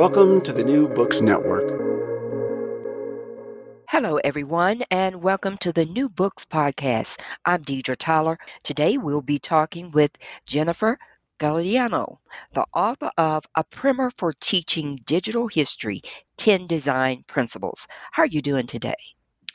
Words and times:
Welcome 0.00 0.40
to 0.44 0.54
the 0.54 0.64
New 0.64 0.88
Books 0.88 1.20
Network. 1.20 1.68
Hello, 3.86 4.16
everyone, 4.16 4.82
and 4.90 5.22
welcome 5.22 5.58
to 5.58 5.74
the 5.74 5.84
New 5.84 6.08
Books 6.08 6.46
Podcast. 6.46 7.20
I'm 7.44 7.62
Deidre 7.62 7.96
Tyler. 7.98 8.38
Today 8.62 8.96
we'll 8.96 9.20
be 9.20 9.38
talking 9.38 9.90
with 9.90 10.12
Jennifer 10.46 10.98
Guiliano, 11.38 12.16
the 12.54 12.64
author 12.72 13.10
of 13.18 13.44
A 13.54 13.62
Primer 13.62 14.08
for 14.16 14.32
Teaching 14.40 14.98
Digital 15.04 15.48
History 15.48 16.00
10 16.38 16.66
Design 16.66 17.22
Principles. 17.26 17.86
How 18.10 18.22
are 18.22 18.26
you 18.26 18.40
doing 18.40 18.66
today? 18.66 18.96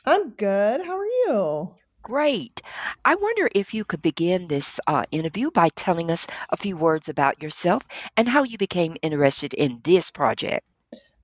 I'm 0.04 0.30
good. 0.30 0.80
How 0.86 0.96
are 0.96 1.06
you? 1.06 1.74
Great. 2.06 2.62
I 3.04 3.16
wonder 3.16 3.48
if 3.52 3.74
you 3.74 3.84
could 3.84 4.00
begin 4.00 4.46
this 4.46 4.78
uh, 4.86 5.02
interview 5.10 5.50
by 5.50 5.70
telling 5.70 6.12
us 6.12 6.28
a 6.50 6.56
few 6.56 6.76
words 6.76 7.08
about 7.08 7.42
yourself 7.42 7.82
and 8.16 8.28
how 8.28 8.44
you 8.44 8.58
became 8.58 8.96
interested 9.02 9.52
in 9.54 9.80
this 9.82 10.12
project. 10.12 10.64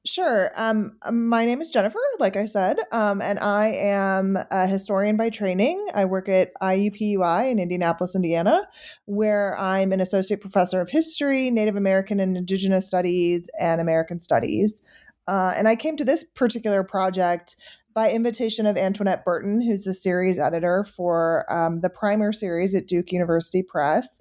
Sure. 0.04 0.50
Um, 0.56 0.96
my 1.08 1.44
name 1.44 1.60
is 1.60 1.70
Jennifer, 1.70 2.00
like 2.18 2.36
I 2.36 2.46
said, 2.46 2.78
um, 2.90 3.22
and 3.22 3.38
I 3.38 3.68
am 3.68 4.36
a 4.50 4.66
historian 4.66 5.16
by 5.16 5.30
training. 5.30 5.86
I 5.94 6.04
work 6.04 6.28
at 6.28 6.50
IUPUI 6.60 7.48
in 7.48 7.60
Indianapolis, 7.60 8.16
Indiana, 8.16 8.66
where 9.04 9.56
I'm 9.60 9.92
an 9.92 10.00
associate 10.00 10.40
professor 10.40 10.80
of 10.80 10.90
history, 10.90 11.48
Native 11.52 11.76
American 11.76 12.18
and 12.18 12.36
Indigenous 12.36 12.88
Studies, 12.88 13.48
and 13.56 13.80
American 13.80 14.18
Studies. 14.18 14.82
Uh, 15.28 15.52
and 15.56 15.68
I 15.68 15.76
came 15.76 15.96
to 15.96 16.04
this 16.04 16.24
particular 16.24 16.82
project 16.82 17.56
by 17.94 18.10
invitation 18.10 18.66
of 18.66 18.76
Antoinette 18.76 19.24
Burton, 19.24 19.60
who's 19.60 19.84
the 19.84 19.94
series 19.94 20.38
editor 20.38 20.86
for 20.96 21.44
um, 21.52 21.80
the 21.80 21.90
primer 21.90 22.32
series 22.32 22.74
at 22.74 22.86
Duke 22.86 23.12
University 23.12 23.62
Press. 23.62 24.18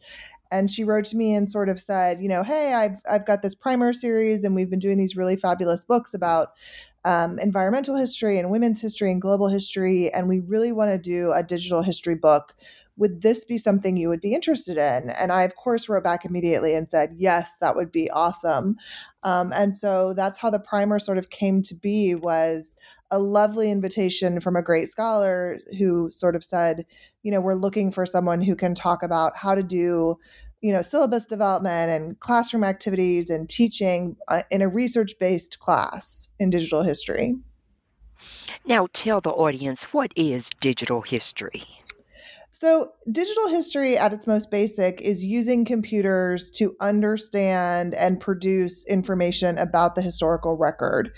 And 0.52 0.70
she 0.70 0.84
wrote 0.84 1.06
to 1.06 1.16
me 1.16 1.34
and 1.34 1.50
sort 1.50 1.70
of 1.70 1.80
said, 1.80 2.20
you 2.20 2.28
know, 2.28 2.44
hey, 2.44 2.74
I've, 2.74 2.98
I've 3.10 3.26
got 3.26 3.42
this 3.42 3.56
primer 3.56 3.94
series, 3.94 4.44
and 4.44 4.54
we've 4.54 4.70
been 4.70 4.80
doing 4.80 4.98
these 4.98 5.16
really 5.16 5.38
fabulous 5.38 5.84
books 5.84 6.14
about 6.14 6.50
um, 7.06 7.40
environmental 7.40 7.96
history 7.96 8.38
and 8.38 8.52
women's 8.52 8.82
history 8.82 9.12
and 9.12 9.22
global 9.22 9.48
history. 9.48 10.14
And 10.14 10.28
we 10.28 10.40
really 10.40 10.72
want 10.72 10.92
to 10.92 10.98
do 10.98 11.32
a 11.32 11.44
digital 11.44 11.82
history 11.82 12.16
book 12.16 12.56
would 13.02 13.22
this 13.22 13.44
be 13.44 13.58
something 13.58 13.98
you 13.98 14.10
would 14.10 14.22
be 14.22 14.36
interested 14.36 14.78
in? 14.78 15.10
And 15.10 15.32
I, 15.32 15.42
of 15.42 15.56
course, 15.56 15.90
wrote 15.90 16.04
back 16.04 16.24
immediately 16.24 16.76
and 16.76 16.90
said, 16.90 17.16
yes, 17.18 17.58
that 17.60 17.76
would 17.76 17.92
be 17.92 18.12
awesome. 18.12 18.76
Um, 19.24 19.52
and 19.56 19.76
so 19.76 20.14
that's 20.14 20.38
how 20.38 20.52
the 20.52 20.60
primer 20.60 21.00
sort 21.00 21.18
of 21.18 21.32
came 21.32 21.64
to 21.64 21.74
be 21.74 22.14
was 22.14 22.78
a 23.10 23.18
lovely 23.18 23.72
invitation 23.72 24.40
from 24.40 24.56
a 24.56 24.62
great 24.62 24.88
scholar 24.88 25.58
who 25.80 26.12
sort 26.12 26.36
of 26.36 26.44
said, 26.44 26.86
you 27.24 27.32
know, 27.32 27.42
we're 27.42 27.56
looking 27.56 27.92
for 27.92 28.06
someone 28.06 28.40
who 28.42 28.56
can 28.56 28.76
talk 28.76 29.02
about 29.02 29.36
how 29.36 29.56
to 29.56 29.64
do 29.64 30.18
you 30.62 30.72
know 30.72 30.82
syllabus 30.82 31.26
development 31.26 31.90
and 31.90 32.20
classroom 32.20 32.64
activities 32.64 33.30
and 33.30 33.50
teaching 33.50 34.16
uh, 34.28 34.44
in 34.52 34.62
a 34.62 34.68
research 34.68 35.14
based 35.20 35.60
class 35.60 36.30
in 36.40 36.50
digital 36.50 36.84
history 36.84 37.36
now 38.66 38.88
tell 38.94 39.22
the 39.22 39.32
audience 39.32 39.86
what 39.86 40.12
is 40.16 40.50
digital 40.60 41.02
history 41.02 41.64
so, 42.54 42.92
digital 43.10 43.48
history 43.48 43.98
at 43.98 44.12
its 44.12 44.28
most 44.28 44.52
basic 44.52 45.00
is 45.02 45.24
using 45.24 45.64
computers 45.64 46.52
to 46.52 46.76
understand 46.82 47.96
and 47.96 48.20
produce 48.20 48.86
information 48.86 49.58
about 49.58 49.96
the 49.96 50.02
historical 50.02 50.58
record. 50.58 51.12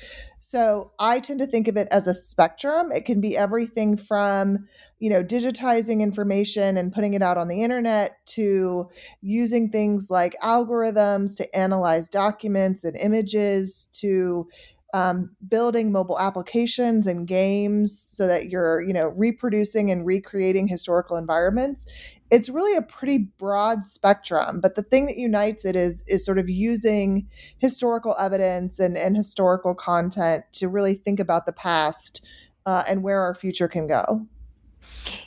So, 0.45 0.91
I 0.99 1.21
tend 1.21 1.39
to 1.39 1.47
think 1.47 1.69
of 1.69 1.77
it 1.77 1.87
as 1.89 2.05
a 2.05 2.13
spectrum. 2.13 2.91
It 2.91 3.05
can 3.05 3.21
be 3.21 3.37
everything 3.37 3.95
from, 3.95 4.67
you 4.99 5.09
know, 5.09 5.23
digitizing 5.23 6.01
information 6.01 6.75
and 6.75 6.91
putting 6.91 7.13
it 7.13 7.21
out 7.21 7.37
on 7.37 7.47
the 7.47 7.61
internet 7.61 8.17
to 8.27 8.89
using 9.21 9.69
things 9.69 10.09
like 10.09 10.35
algorithms 10.43 11.37
to 11.37 11.55
analyze 11.57 12.09
documents 12.09 12.83
and 12.83 12.97
images 12.97 13.87
to 13.93 14.49
um, 14.93 15.35
building 15.47 15.91
mobile 15.91 16.19
applications 16.19 17.07
and 17.07 17.27
games 17.27 17.99
so 17.99 18.27
that 18.27 18.49
you're 18.49 18.81
you 18.81 18.93
know 18.93 19.07
reproducing 19.09 19.91
and 19.91 20.05
recreating 20.05 20.67
historical 20.67 21.17
environments 21.17 21.85
it's 22.33 22.49
really 22.49 22.75
a 22.75 22.81
pretty 22.81 23.19
broad 23.37 23.85
spectrum. 23.85 24.59
But 24.59 24.73
the 24.73 24.81
thing 24.81 25.05
that 25.05 25.17
unites 25.17 25.65
it 25.65 25.75
is 25.75 26.03
is 26.07 26.25
sort 26.25 26.39
of 26.39 26.49
using 26.49 27.27
historical 27.59 28.15
evidence 28.19 28.79
and, 28.79 28.97
and 28.97 29.15
historical 29.15 29.75
content 29.75 30.43
to 30.53 30.67
really 30.67 30.95
think 30.95 31.19
about 31.19 31.45
the 31.45 31.53
past 31.53 32.25
uh, 32.65 32.81
and 32.89 33.03
where 33.03 33.21
our 33.21 33.35
future 33.35 33.67
can 33.67 33.85
go 33.85 34.25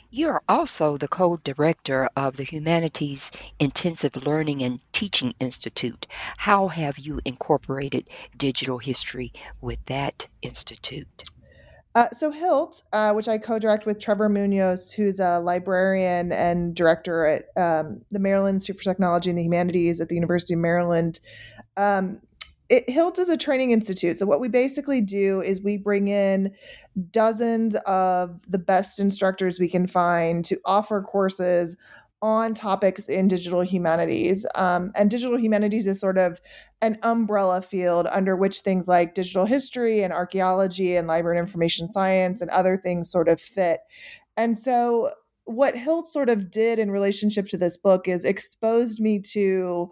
you 0.09 0.29
are 0.29 0.43
also 0.47 0.97
the 0.97 1.07
co 1.07 1.37
director 1.37 2.09
of 2.15 2.37
the 2.37 2.43
Humanities 2.43 3.31
Intensive 3.59 4.15
Learning 4.15 4.61
and 4.63 4.79
Teaching 4.93 5.33
Institute. 5.39 6.07
How 6.37 6.67
have 6.67 6.97
you 6.97 7.19
incorporated 7.25 8.09
digital 8.37 8.77
history 8.77 9.33
with 9.61 9.79
that 9.85 10.27
institute? 10.41 11.23
Uh, 11.97 12.09
so 12.11 12.29
HILT, 12.29 12.83
uh, 12.93 13.11
which 13.13 13.27
I 13.27 13.39
co-direct 13.39 13.87
with 13.87 13.99
Trevor 13.99 14.29
Munoz, 14.29 14.91
who's 14.91 15.19
a 15.19 15.39
librarian 15.39 16.31
and 16.31 16.75
director 16.75 17.25
at 17.25 17.45
um, 17.59 18.01
the 18.11 18.19
Maryland 18.19 18.57
Institute 18.57 18.77
for 18.77 18.83
Technology 18.83 19.31
and 19.31 19.39
the 19.39 19.43
Humanities 19.43 19.99
at 19.99 20.07
the 20.07 20.13
University 20.13 20.53
of 20.53 20.59
Maryland, 20.59 21.19
um, 21.75 22.21
it, 22.69 22.89
HILT 22.89 23.17
is 23.19 23.29
a 23.29 23.37
training 23.37 23.71
institute. 23.71 24.17
So 24.17 24.25
what 24.25 24.39
we 24.39 24.49
basically 24.49 25.01
do 25.01 25.41
is 25.41 25.61
we 25.61 25.77
bring 25.77 26.07
in 26.07 26.53
dozens 27.11 27.75
of 27.85 28.41
the 28.49 28.59
best 28.59 28.99
instructors 28.99 29.59
we 29.59 29.69
can 29.69 29.87
find 29.87 30.43
to 30.45 30.59
offer 30.65 31.01
courses 31.01 31.75
on 32.21 32.53
topics 32.53 33.07
in 33.07 33.27
digital 33.27 33.61
humanities. 33.61 34.45
Um, 34.55 34.91
and 34.95 35.09
digital 35.09 35.37
humanities 35.37 35.85
is 35.85 35.99
sort 35.99 36.17
of 36.17 36.41
an 36.81 36.97
umbrella 37.03 37.61
field 37.61 38.07
under 38.11 38.35
which 38.35 38.61
things 38.61 38.87
like 38.87 39.13
digital 39.13 39.45
history 39.45 40.01
and 40.01 40.11
archaeology 40.11 40.95
and 40.95 41.07
library 41.07 41.37
and 41.37 41.47
information 41.47 41.91
science 41.91 42.41
and 42.41 42.49
other 42.49 42.75
things 42.75 43.11
sort 43.11 43.27
of 43.27 43.39
fit. 43.39 43.81
And 44.35 44.57
so 44.57 45.11
what 45.45 45.77
Hilt 45.77 46.07
sort 46.07 46.29
of 46.29 46.51
did 46.51 46.79
in 46.79 46.91
relationship 46.91 47.47
to 47.47 47.57
this 47.57 47.77
book 47.77 48.07
is 48.07 48.25
exposed 48.25 48.99
me 48.99 49.19
to 49.19 49.91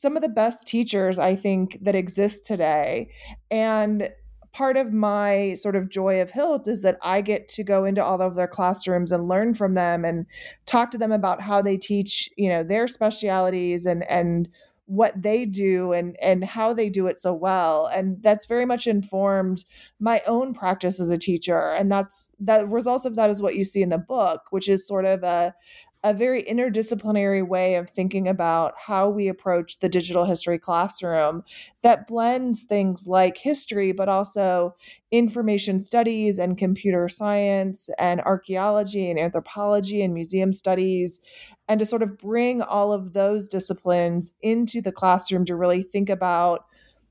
some 0.00 0.16
of 0.16 0.22
the 0.22 0.28
best 0.28 0.66
teachers 0.66 1.18
I 1.18 1.36
think 1.36 1.76
that 1.82 1.94
exist 1.94 2.46
today. 2.46 3.10
And 3.50 4.08
part 4.52 4.78
of 4.78 4.94
my 4.94 5.54
sort 5.54 5.76
of 5.76 5.90
joy 5.90 6.22
of 6.22 6.30
Hilt 6.30 6.66
is 6.66 6.80
that 6.82 6.96
I 7.02 7.20
get 7.20 7.48
to 7.48 7.62
go 7.62 7.84
into 7.84 8.02
all 8.02 8.20
of 8.22 8.34
their 8.34 8.48
classrooms 8.48 9.12
and 9.12 9.28
learn 9.28 9.52
from 9.54 9.74
them 9.74 10.04
and 10.06 10.24
talk 10.64 10.90
to 10.92 10.98
them 10.98 11.12
about 11.12 11.42
how 11.42 11.60
they 11.60 11.76
teach, 11.76 12.30
you 12.36 12.48
know, 12.48 12.62
their 12.62 12.88
specialities 12.88 13.84
and 13.84 14.10
and 14.10 14.48
what 14.86 15.22
they 15.22 15.44
do 15.44 15.92
and 15.92 16.16
and 16.20 16.42
how 16.42 16.72
they 16.74 16.88
do 16.88 17.06
it 17.06 17.16
so 17.16 17.32
well 17.32 17.88
and 17.94 18.20
that's 18.24 18.46
very 18.46 18.66
much 18.66 18.88
informed 18.88 19.64
my 20.00 20.20
own 20.26 20.52
practice 20.52 20.98
as 20.98 21.10
a 21.10 21.16
teacher 21.16 21.76
and 21.78 21.92
that's 21.92 22.28
the 22.40 22.66
results 22.66 23.04
of 23.04 23.14
that 23.14 23.30
is 23.30 23.40
what 23.40 23.54
you 23.54 23.64
see 23.64 23.82
in 23.82 23.88
the 23.88 23.98
book 23.98 24.46
which 24.50 24.68
is 24.68 24.84
sort 24.84 25.04
of 25.04 25.22
a 25.22 25.54
a 26.02 26.14
very 26.14 26.42
interdisciplinary 26.42 27.46
way 27.46 27.74
of 27.74 27.90
thinking 27.90 28.26
about 28.26 28.72
how 28.78 29.08
we 29.10 29.28
approach 29.28 29.78
the 29.80 29.88
digital 29.88 30.24
history 30.24 30.58
classroom 30.58 31.42
that 31.82 32.06
blends 32.06 32.64
things 32.64 33.06
like 33.06 33.36
history, 33.36 33.92
but 33.92 34.08
also 34.08 34.74
information 35.10 35.78
studies 35.78 36.38
and 36.38 36.56
computer 36.56 37.06
science 37.08 37.90
and 37.98 38.22
archaeology 38.22 39.10
and 39.10 39.18
anthropology 39.18 40.02
and 40.02 40.14
museum 40.14 40.54
studies, 40.54 41.20
and 41.68 41.78
to 41.78 41.86
sort 41.86 42.02
of 42.02 42.16
bring 42.16 42.62
all 42.62 42.92
of 42.92 43.12
those 43.12 43.46
disciplines 43.46 44.32
into 44.40 44.80
the 44.80 44.92
classroom 44.92 45.44
to 45.44 45.54
really 45.54 45.82
think 45.82 46.08
about 46.08 46.64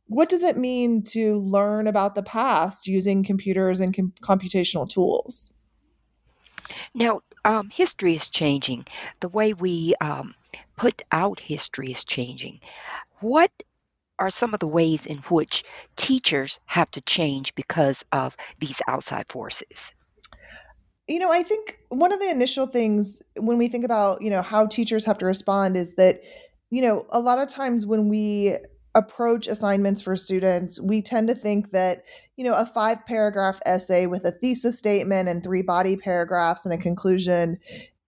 what 0.07 0.29
does 0.29 0.41
it 0.41 0.57
mean 0.57 1.03
to 1.03 1.37
learn 1.37 1.85
about 1.85 2.15
the 2.15 2.23
past 2.23 2.87
using 2.87 3.23
computers 3.23 3.79
and 3.79 3.95
com- 3.95 4.13
computational 4.23 4.89
tools? 4.89 5.53
Now, 6.95 7.21
um, 7.45 7.69
history 7.69 8.15
is 8.15 8.29
changing. 8.29 8.85
The 9.19 9.29
way 9.29 9.53
we 9.53 9.95
um, 10.01 10.35
put 10.75 11.01
out 11.11 11.39
history 11.39 11.91
is 11.91 12.03
changing. 12.03 12.59
What 13.19 13.51
are 14.17 14.29
some 14.29 14.53
of 14.53 14.59
the 14.59 14.67
ways 14.67 15.05
in 15.05 15.17
which 15.29 15.63
teachers 15.95 16.59
have 16.65 16.91
to 16.91 17.01
change 17.01 17.55
because 17.55 18.03
of 18.11 18.35
these 18.59 18.81
outside 18.87 19.25
forces? 19.29 19.93
You 21.07 21.19
know, 21.19 21.31
I 21.31 21.41
think 21.41 21.79
one 21.89 22.13
of 22.13 22.19
the 22.19 22.29
initial 22.29 22.67
things 22.67 23.21
when 23.35 23.57
we 23.57 23.67
think 23.67 23.83
about, 23.83 24.21
you 24.21 24.29
know, 24.29 24.41
how 24.41 24.67
teachers 24.67 25.05
have 25.05 25.17
to 25.19 25.25
respond 25.25 25.75
is 25.75 25.93
that, 25.93 26.21
you 26.69 26.81
know, 26.81 27.07
a 27.09 27.19
lot 27.19 27.39
of 27.39 27.47
times 27.47 27.85
when 27.85 28.09
we 28.09 28.57
approach 28.95 29.47
assignments 29.47 30.01
for 30.01 30.15
students, 30.15 30.81
we 30.81 31.01
tend 31.01 31.27
to 31.27 31.35
think 31.35 31.71
that, 31.71 32.03
you 32.37 32.43
know, 32.43 32.55
a 32.55 32.65
five 32.65 33.05
paragraph 33.05 33.59
essay 33.65 34.07
with 34.07 34.25
a 34.25 34.31
thesis 34.31 34.77
statement 34.77 35.29
and 35.29 35.43
three 35.43 35.61
body 35.61 35.95
paragraphs 35.95 36.65
and 36.65 36.73
a 36.73 36.77
conclusion 36.77 37.59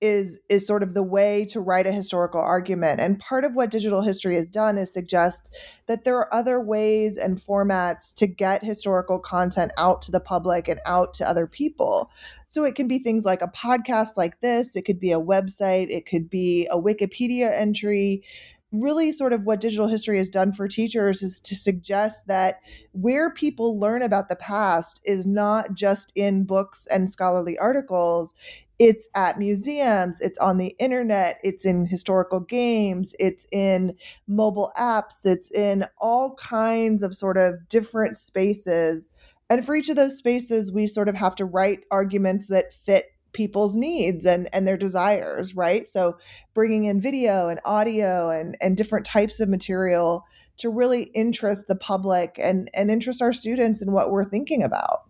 is 0.02 0.40
is 0.50 0.66
sort 0.66 0.82
of 0.82 0.96
the 0.96 1.04
way 1.04 1.46
to 1.46 1.62
write 1.62 1.86
a 1.86 1.92
historical 1.92 2.42
argument. 2.42 3.00
And 3.00 3.20
part 3.20 3.46
of 3.46 3.54
what 3.54 3.70
digital 3.70 4.02
history 4.02 4.36
has 4.36 4.50
done 4.50 4.78
is 4.80 4.92
suggest 4.92 5.56
that 5.86 6.04
there 6.04 6.18
are 6.18 6.34
other 6.34 6.60
ways 6.60 7.18
and 7.18 7.40
formats 7.40 8.12
to 8.16 8.26
get 8.26 8.64
historical 8.64 9.20
content 9.20 9.72
out 9.78 10.02
to 10.02 10.12
the 10.12 10.20
public 10.20 10.68
and 10.68 10.80
out 10.88 11.14
to 11.16 11.30
other 11.30 11.46
people. 11.46 12.10
So 12.48 12.64
it 12.64 12.74
can 12.74 12.88
be 12.88 12.98
things 12.98 13.26
like 13.26 13.44
a 13.44 13.48
podcast 13.48 14.18
like 14.18 14.42
this 14.42 14.76
it 14.76 14.86
could 14.86 15.00
be 15.00 15.12
a 15.12 15.22
website 15.22 15.90
it 15.90 16.08
could 16.08 16.30
be 16.30 16.68
a 16.72 16.82
wikipedia 16.82 17.52
entry 17.54 18.24
really 18.72 19.12
sort 19.12 19.34
of 19.34 19.44
what 19.44 19.60
digital 19.60 19.88
history 19.88 20.18
has 20.18 20.30
done 20.30 20.54
for 20.54 20.68
teachers 20.68 21.22
is 21.22 21.40
to 21.42 21.56
suggest 21.56 22.28
that 22.28 22.62
where 22.94 23.30
people 23.30 23.80
learn 23.80 24.02
about 24.02 24.30
the 24.30 24.36
past 24.36 25.02
is 25.04 25.28
not 25.28 25.74
just 25.74 26.12
in 26.16 26.44
books 26.44 26.88
and 26.88 27.12
scholarly 27.12 27.58
articles 27.58 28.34
it's 28.82 29.08
at 29.14 29.38
museums, 29.38 30.20
it's 30.22 30.40
on 30.40 30.58
the 30.58 30.76
internet, 30.80 31.40
it's 31.44 31.66
in 31.66 31.86
historical 31.86 32.40
games, 32.40 33.14
it's 33.20 33.46
in 33.52 33.96
mobile 34.26 34.72
apps, 34.76 35.24
it's 35.24 35.52
in 35.52 35.84
all 36.00 36.34
kinds 36.34 37.04
of 37.04 37.16
sort 37.16 37.38
of 37.38 37.70
different 37.70 38.16
spaces. 38.16 39.12
And 39.52 39.64
for 39.64 39.76
each 39.76 39.90
of 39.90 39.98
those 39.98 40.18
spaces, 40.18 40.72
we 40.72 40.88
sort 40.88 41.10
of 41.10 41.14
have 41.14 41.36
to 41.36 41.46
write 41.46 41.86
arguments 41.92 42.48
that 42.48 42.74
fit 42.74 43.11
people's 43.34 43.76
needs 43.76 44.26
and 44.26 44.48
and 44.54 44.68
their 44.68 44.78
desires 44.78 45.56
right 45.56 45.90
so 45.90 46.18
bringing 46.54 46.86
in 46.86 47.00
video 47.00 47.48
and 47.48 47.60
audio 47.66 48.30
and 48.30 48.58
and 48.62 48.78
different 48.78 49.06
types 49.06 49.40
of 49.40 49.50
material 49.50 50.24
to 50.58 50.70
really 50.70 51.04
interest 51.14 51.68
the 51.68 51.76
public 51.76 52.36
and 52.42 52.70
and 52.74 52.92
interest 52.92 53.22
our 53.22 53.34
students 53.34 53.82
in 53.82 53.92
what 53.92 54.12
we're 54.12 54.30
thinking 54.30 54.64
about 54.64 55.02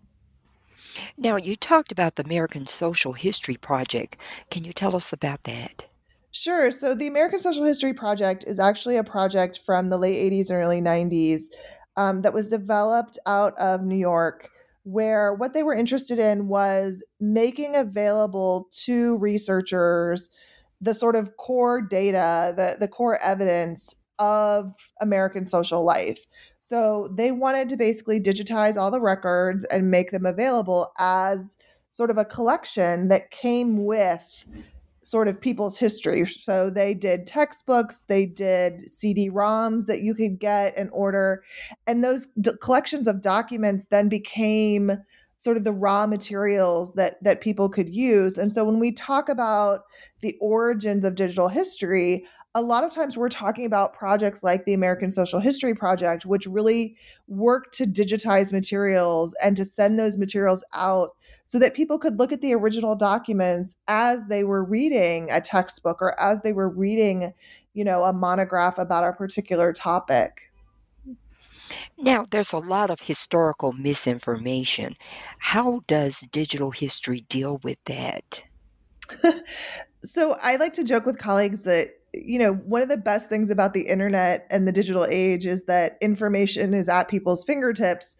now, 1.17 1.37
you 1.37 1.55
talked 1.55 1.91
about 1.91 2.15
the 2.15 2.23
American 2.23 2.65
Social 2.65 3.13
History 3.13 3.55
Project. 3.55 4.17
Can 4.49 4.63
you 4.63 4.73
tell 4.73 4.95
us 4.95 5.13
about 5.13 5.43
that? 5.43 5.85
Sure. 6.31 6.71
So, 6.71 6.95
the 6.95 7.07
American 7.07 7.39
Social 7.39 7.65
History 7.65 7.93
Project 7.93 8.45
is 8.47 8.59
actually 8.59 8.97
a 8.97 9.03
project 9.03 9.61
from 9.65 9.89
the 9.89 9.97
late 9.97 10.31
80s 10.31 10.49
and 10.49 10.57
early 10.57 10.81
90s 10.81 11.43
um, 11.97 12.21
that 12.21 12.33
was 12.33 12.47
developed 12.47 13.19
out 13.25 13.57
of 13.59 13.83
New 13.83 13.97
York, 13.97 14.49
where 14.83 15.33
what 15.33 15.53
they 15.53 15.63
were 15.63 15.75
interested 15.75 16.19
in 16.19 16.47
was 16.47 17.03
making 17.19 17.75
available 17.75 18.67
to 18.71 19.17
researchers 19.17 20.29
the 20.79 20.95
sort 20.95 21.15
of 21.15 21.37
core 21.37 21.81
data, 21.81 22.53
the, 22.55 22.77
the 22.79 22.87
core 22.87 23.19
evidence 23.23 23.95
of 24.19 24.73
American 24.99 25.45
social 25.45 25.83
life. 25.83 26.29
So 26.59 27.09
they 27.15 27.31
wanted 27.31 27.69
to 27.69 27.77
basically 27.77 28.19
digitize 28.19 28.77
all 28.77 28.91
the 28.91 29.01
records 29.01 29.65
and 29.65 29.91
make 29.91 30.11
them 30.11 30.25
available 30.25 30.91
as 30.97 31.57
sort 31.91 32.09
of 32.09 32.17
a 32.17 32.25
collection 32.25 33.09
that 33.09 33.31
came 33.31 33.85
with 33.85 34.45
sort 35.03 35.27
of 35.27 35.39
people's 35.39 35.77
history. 35.77 36.25
So 36.25 36.69
they 36.69 36.93
did 36.93 37.25
textbooks, 37.25 38.01
they 38.01 38.25
did 38.25 38.89
CD-ROMs 38.89 39.85
that 39.87 40.01
you 40.01 40.13
could 40.13 40.39
get 40.39 40.77
and 40.77 40.89
order, 40.93 41.43
and 41.87 42.03
those 42.03 42.27
d- 42.39 42.51
collections 42.61 43.07
of 43.07 43.21
documents 43.21 43.87
then 43.87 44.09
became 44.09 44.91
sort 45.37 45.57
of 45.57 45.63
the 45.63 45.71
raw 45.71 46.05
materials 46.05 46.93
that 46.93 47.21
that 47.23 47.41
people 47.41 47.67
could 47.67 47.89
use. 47.89 48.37
And 48.37 48.51
so 48.51 48.63
when 48.63 48.79
we 48.79 48.91
talk 48.91 49.27
about 49.27 49.85
the 50.21 50.37
origins 50.39 51.03
of 51.03 51.15
digital 51.15 51.47
history, 51.47 52.25
a 52.53 52.61
lot 52.61 52.83
of 52.83 52.91
times 52.91 53.15
we're 53.15 53.29
talking 53.29 53.65
about 53.65 53.93
projects 53.93 54.43
like 54.43 54.65
the 54.65 54.73
American 54.73 55.09
Social 55.09 55.39
History 55.39 55.73
Project, 55.73 56.25
which 56.25 56.45
really 56.45 56.97
work 57.27 57.71
to 57.73 57.85
digitize 57.85 58.51
materials 58.51 59.33
and 59.43 59.55
to 59.55 59.63
send 59.63 59.97
those 59.97 60.17
materials 60.17 60.63
out 60.73 61.15
so 61.45 61.59
that 61.59 61.73
people 61.73 61.97
could 61.97 62.19
look 62.19 62.33
at 62.33 62.41
the 62.41 62.53
original 62.53 62.95
documents 62.95 63.77
as 63.87 64.25
they 64.25 64.43
were 64.43 64.65
reading 64.65 65.29
a 65.31 65.39
textbook 65.39 66.01
or 66.01 66.19
as 66.19 66.41
they 66.41 66.51
were 66.51 66.67
reading, 66.67 67.33
you 67.73 67.85
know, 67.85 68.03
a 68.03 68.11
monograph 68.11 68.77
about 68.77 69.05
a 69.05 69.13
particular 69.13 69.71
topic. 69.71 70.51
Now, 71.97 72.25
there's 72.31 72.51
a 72.51 72.57
lot 72.57 72.89
of 72.89 72.99
historical 72.99 73.71
misinformation. 73.71 74.97
How 75.37 75.83
does 75.87 76.19
digital 76.31 76.71
history 76.71 77.21
deal 77.29 77.61
with 77.63 77.81
that? 77.85 78.43
so 80.03 80.35
I 80.41 80.57
like 80.57 80.73
to 80.73 80.83
joke 80.83 81.05
with 81.05 81.17
colleagues 81.17 81.63
that 81.63 82.00
you 82.13 82.37
know, 82.39 82.53
one 82.53 82.81
of 82.81 82.89
the 82.89 82.97
best 82.97 83.29
things 83.29 83.49
about 83.49 83.73
the 83.73 83.81
internet 83.81 84.45
and 84.49 84.67
the 84.67 84.71
digital 84.71 85.05
age 85.05 85.45
is 85.45 85.65
that 85.65 85.97
information 86.01 86.73
is 86.73 86.89
at 86.89 87.07
people's 87.07 87.43
fingertips. 87.43 88.17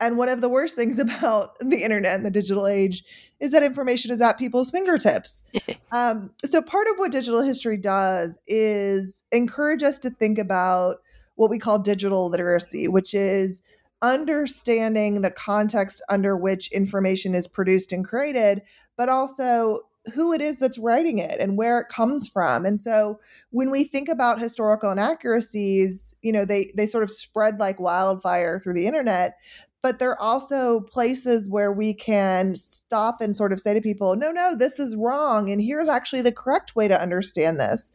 And 0.00 0.16
one 0.16 0.28
of 0.28 0.40
the 0.40 0.48
worst 0.48 0.76
things 0.76 0.98
about 0.98 1.58
the 1.60 1.82
internet 1.82 2.14
and 2.16 2.24
the 2.24 2.30
digital 2.30 2.66
age 2.66 3.04
is 3.38 3.52
that 3.52 3.62
information 3.62 4.12
is 4.12 4.20
at 4.20 4.38
people's 4.38 4.70
fingertips. 4.70 5.44
um, 5.92 6.30
so, 6.44 6.60
part 6.60 6.88
of 6.88 6.96
what 6.96 7.12
digital 7.12 7.42
history 7.42 7.76
does 7.76 8.38
is 8.46 9.24
encourage 9.32 9.82
us 9.82 9.98
to 10.00 10.10
think 10.10 10.38
about 10.38 10.96
what 11.36 11.48
we 11.48 11.58
call 11.58 11.78
digital 11.78 12.28
literacy, 12.28 12.86
which 12.86 13.14
is 13.14 13.62
understanding 14.02 15.20
the 15.20 15.30
context 15.30 16.02
under 16.08 16.36
which 16.36 16.70
information 16.72 17.34
is 17.34 17.46
produced 17.46 17.92
and 17.92 18.04
created, 18.04 18.62
but 18.96 19.08
also 19.08 19.80
who 20.10 20.32
it 20.32 20.40
is 20.40 20.58
that's 20.58 20.78
writing 20.78 21.18
it 21.18 21.36
and 21.40 21.56
where 21.56 21.80
it 21.80 21.88
comes 21.88 22.28
from. 22.28 22.64
And 22.64 22.80
so 22.80 23.20
when 23.50 23.70
we 23.70 23.84
think 23.84 24.08
about 24.08 24.40
historical 24.40 24.90
inaccuracies, 24.90 26.14
you 26.22 26.32
know, 26.32 26.44
they 26.44 26.70
they 26.74 26.86
sort 26.86 27.04
of 27.04 27.10
spread 27.10 27.58
like 27.58 27.80
wildfire 27.80 28.60
through 28.60 28.74
the 28.74 28.86
internet, 28.86 29.36
but 29.82 29.98
they're 29.98 30.20
also 30.20 30.80
places 30.80 31.48
where 31.48 31.72
we 31.72 31.94
can 31.94 32.54
stop 32.54 33.20
and 33.20 33.34
sort 33.34 33.52
of 33.52 33.60
say 33.60 33.72
to 33.72 33.80
people, 33.80 34.14
no, 34.14 34.30
no, 34.30 34.54
this 34.54 34.78
is 34.78 34.94
wrong. 34.94 35.50
And 35.50 35.60
here's 35.60 35.88
actually 35.88 36.20
the 36.22 36.32
correct 36.32 36.76
way 36.76 36.86
to 36.86 37.00
understand 37.00 37.58
this. 37.58 37.90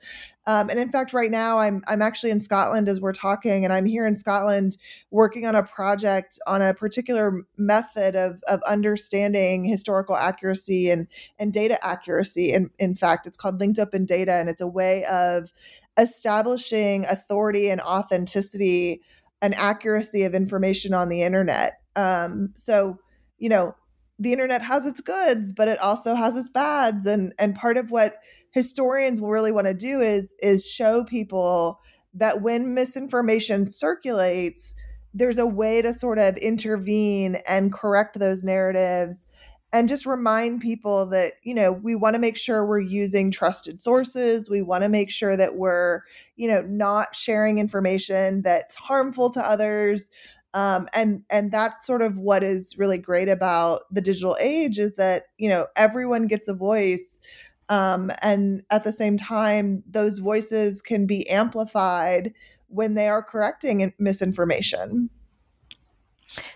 Um, 0.48 0.70
and 0.70 0.80
in 0.80 0.92
fact, 0.92 1.14
right 1.14 1.32
now 1.32 1.58
I'm 1.58 1.82
I'm 1.88 2.04
actually 2.04 2.30
in 2.30 2.40
Scotland 2.40 2.88
as 2.88 3.02
we're 3.02 3.14
talking, 3.14 3.64
and 3.64 3.74
I'm 3.74 3.86
here 3.86 4.06
in 4.06 4.14
Scotland 4.14 4.78
working 5.10 5.46
on 5.48 5.56
a 5.56 5.64
project 5.64 6.40
on 6.46 6.62
a 6.62 6.74
particular 6.74 7.44
method 7.58 8.16
of 8.16 8.44
of 8.48 8.62
understanding 8.68 9.66
historical 9.66 10.16
accuracy 10.16 10.92
and 10.92 11.08
and 11.40 11.52
data 11.52 11.84
accuracy. 11.84 12.54
And 12.54 12.70
in 12.78 12.96
fact, 12.96 13.26
it's 13.26 13.38
called 13.38 13.60
linked 13.60 13.80
open 13.80 14.06
data, 14.06 14.34
and 14.34 14.48
it's 14.48 14.62
a 14.62 14.68
way 14.68 15.04
of 15.06 15.52
establishing 15.98 17.06
authority 17.06 17.70
and 17.70 17.82
authenticity 17.82 19.02
and 19.46 19.54
accuracy 19.54 20.24
of 20.24 20.34
information 20.34 20.92
on 20.92 21.08
the 21.08 21.22
internet. 21.22 21.74
Um, 21.96 22.50
so, 22.56 22.98
you 23.38 23.48
know, 23.48 23.76
the 24.18 24.32
internet 24.32 24.64
has 24.64 24.88
its 24.88 25.02
goods, 25.02 25.54
but 25.54 25.68
it 25.68 25.78
also 25.80 26.16
has 26.16 26.36
its 26.36 26.50
bads, 26.50 27.06
and 27.06 27.32
and 27.38 27.54
part 27.54 27.78
of 27.78 27.92
what 27.92 28.16
historians 28.50 29.22
will 29.22 29.30
really 29.30 29.52
want 29.52 29.68
to 29.68 29.74
do 29.76 30.02
is 30.02 30.34
is 30.42 30.66
show 30.66 31.04
people 31.04 31.80
that 32.16 32.42
when 32.42 32.74
misinformation 32.74 33.70
circulates 33.70 34.76
there's 35.14 35.38
a 35.38 35.48
way 35.48 35.82
to 35.82 35.94
sort 35.94 36.20
of 36.20 36.36
intervene 36.38 37.36
and 37.48 37.72
correct 37.72 38.20
those 38.20 38.44
narratives 38.44 39.28
and 39.76 39.90
just 39.90 40.06
remind 40.06 40.62
people 40.62 41.06
that 41.06 41.34
you 41.44 41.54
know 41.54 41.72
we 41.72 41.96
want 41.96 42.14
to 42.14 42.20
make 42.20 42.38
sure 42.38 42.66
we're 42.66 42.80
using 42.80 43.30
trusted 43.30 43.80
sources 43.82 44.50
we 44.50 44.62
want 44.62 44.84
to 44.84 44.90
make 44.90 45.12
sure 45.12 45.36
that 45.36 45.56
we're 45.56 46.02
you 46.38 46.48
know 46.48 46.62
not 46.62 47.14
sharing 47.16 47.60
information 47.60 48.42
that's 48.42 48.76
harmful 48.76 49.30
to 49.30 49.46
others 49.46 50.10
um, 50.54 50.88
and 50.94 51.24
and 51.30 51.52
that's 51.52 51.86
sort 51.86 52.02
of 52.02 52.18
what 52.18 52.42
is 52.42 52.78
really 52.78 52.98
great 52.98 53.28
about 53.28 53.82
the 53.92 54.02
digital 54.02 54.38
age 54.40 54.80
is 54.80 54.94
that 54.94 55.26
you 55.38 55.50
know 55.50 55.68
everyone 55.76 56.26
gets 56.26 56.48
a 56.48 56.54
voice 56.54 57.20
um, 57.68 58.12
and 58.22 58.62
at 58.70 58.84
the 58.84 58.92
same 58.92 59.18
time, 59.18 59.84
those 59.90 60.20
voices 60.20 60.84
can 60.84 61.08
be 61.08 61.28
amplified 61.30 62.32
when 62.68 62.94
they 62.94 63.08
are 63.08 63.24
correcting 63.24 63.92
misinformation. 63.98 65.10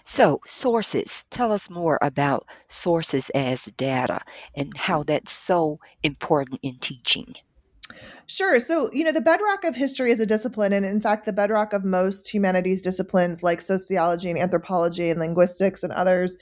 So, 0.03 0.41
sources. 0.45 1.25
Tell 1.29 1.51
us 1.51 1.69
more 1.69 1.99
about 2.01 2.47
sources 2.67 3.29
as 3.31 3.65
data 3.77 4.21
and 4.55 4.75
how 4.75 5.03
that's 5.03 5.31
so 5.31 5.79
important 6.03 6.59
in 6.63 6.79
teaching. 6.79 7.35
Sure. 8.27 8.59
So, 8.59 8.91
you 8.93 9.03
know, 9.03 9.11
the 9.11 9.21
bedrock 9.21 9.63
of 9.63 9.75
history 9.75 10.11
as 10.11 10.19
a 10.19 10.25
discipline, 10.25 10.71
and 10.71 10.85
in 10.85 11.01
fact, 11.01 11.25
the 11.25 11.33
bedrock 11.33 11.73
of 11.73 11.83
most 11.83 12.31
humanities 12.31 12.81
disciplines 12.81 13.41
like 13.41 13.59
sociology 13.59 14.29
and 14.29 14.37
anthropology 14.37 15.09
and 15.09 15.19
linguistics 15.19 15.81
and 15.81 15.91
others, 15.93 16.37